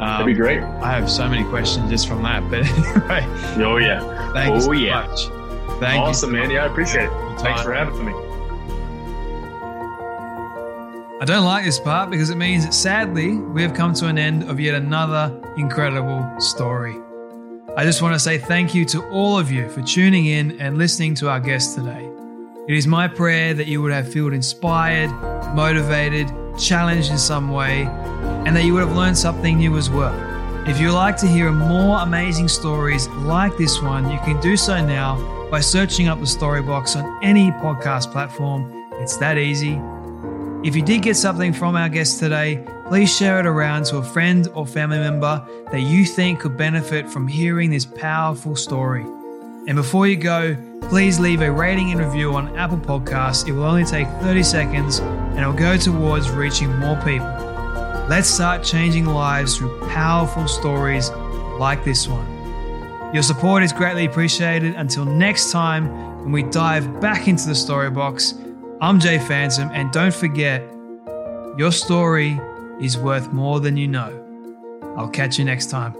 [0.00, 0.60] That'd be Um, great.
[0.62, 2.42] I have so many questions just from that.
[2.50, 3.26] But anyway,
[3.64, 4.32] Oh, yeah.
[4.32, 5.06] thank you Oh, so yeah.
[5.06, 5.20] much.
[5.80, 6.50] Thank awesome, you so man.
[6.50, 7.40] Yeah, I appreciate it.
[7.40, 8.12] Thanks for having me.
[11.22, 14.18] I don't like this part because it means that sadly we have come to an
[14.18, 16.96] end of yet another incredible story.
[17.76, 20.76] I just want to say thank you to all of you for tuning in and
[20.78, 22.10] listening to our guest today.
[22.70, 25.10] It is my prayer that you would have felt inspired,
[25.56, 27.82] motivated, challenged in some way,
[28.46, 30.14] and that you would have learned something new as well.
[30.68, 34.86] If you'd like to hear more amazing stories like this one, you can do so
[34.86, 35.18] now
[35.50, 38.72] by searching up the Story Box on any podcast platform.
[39.00, 39.80] It's that easy.
[40.62, 44.04] If you did get something from our guest today, please share it around to a
[44.04, 49.04] friend or family member that you think could benefit from hearing this powerful story.
[49.66, 53.46] And before you go, please leave a rating and review on Apple Podcasts.
[53.46, 57.26] It will only take 30 seconds and it will go towards reaching more people.
[58.08, 61.10] Let's start changing lives through powerful stories
[61.58, 62.26] like this one.
[63.14, 64.74] Your support is greatly appreciated.
[64.74, 68.34] Until next time, when we dive back into the story box,
[68.80, 70.62] I'm Jay Phantom, and don't forget,
[71.56, 72.40] your story
[72.80, 74.16] is worth more than you know.
[74.96, 75.99] I'll catch you next time.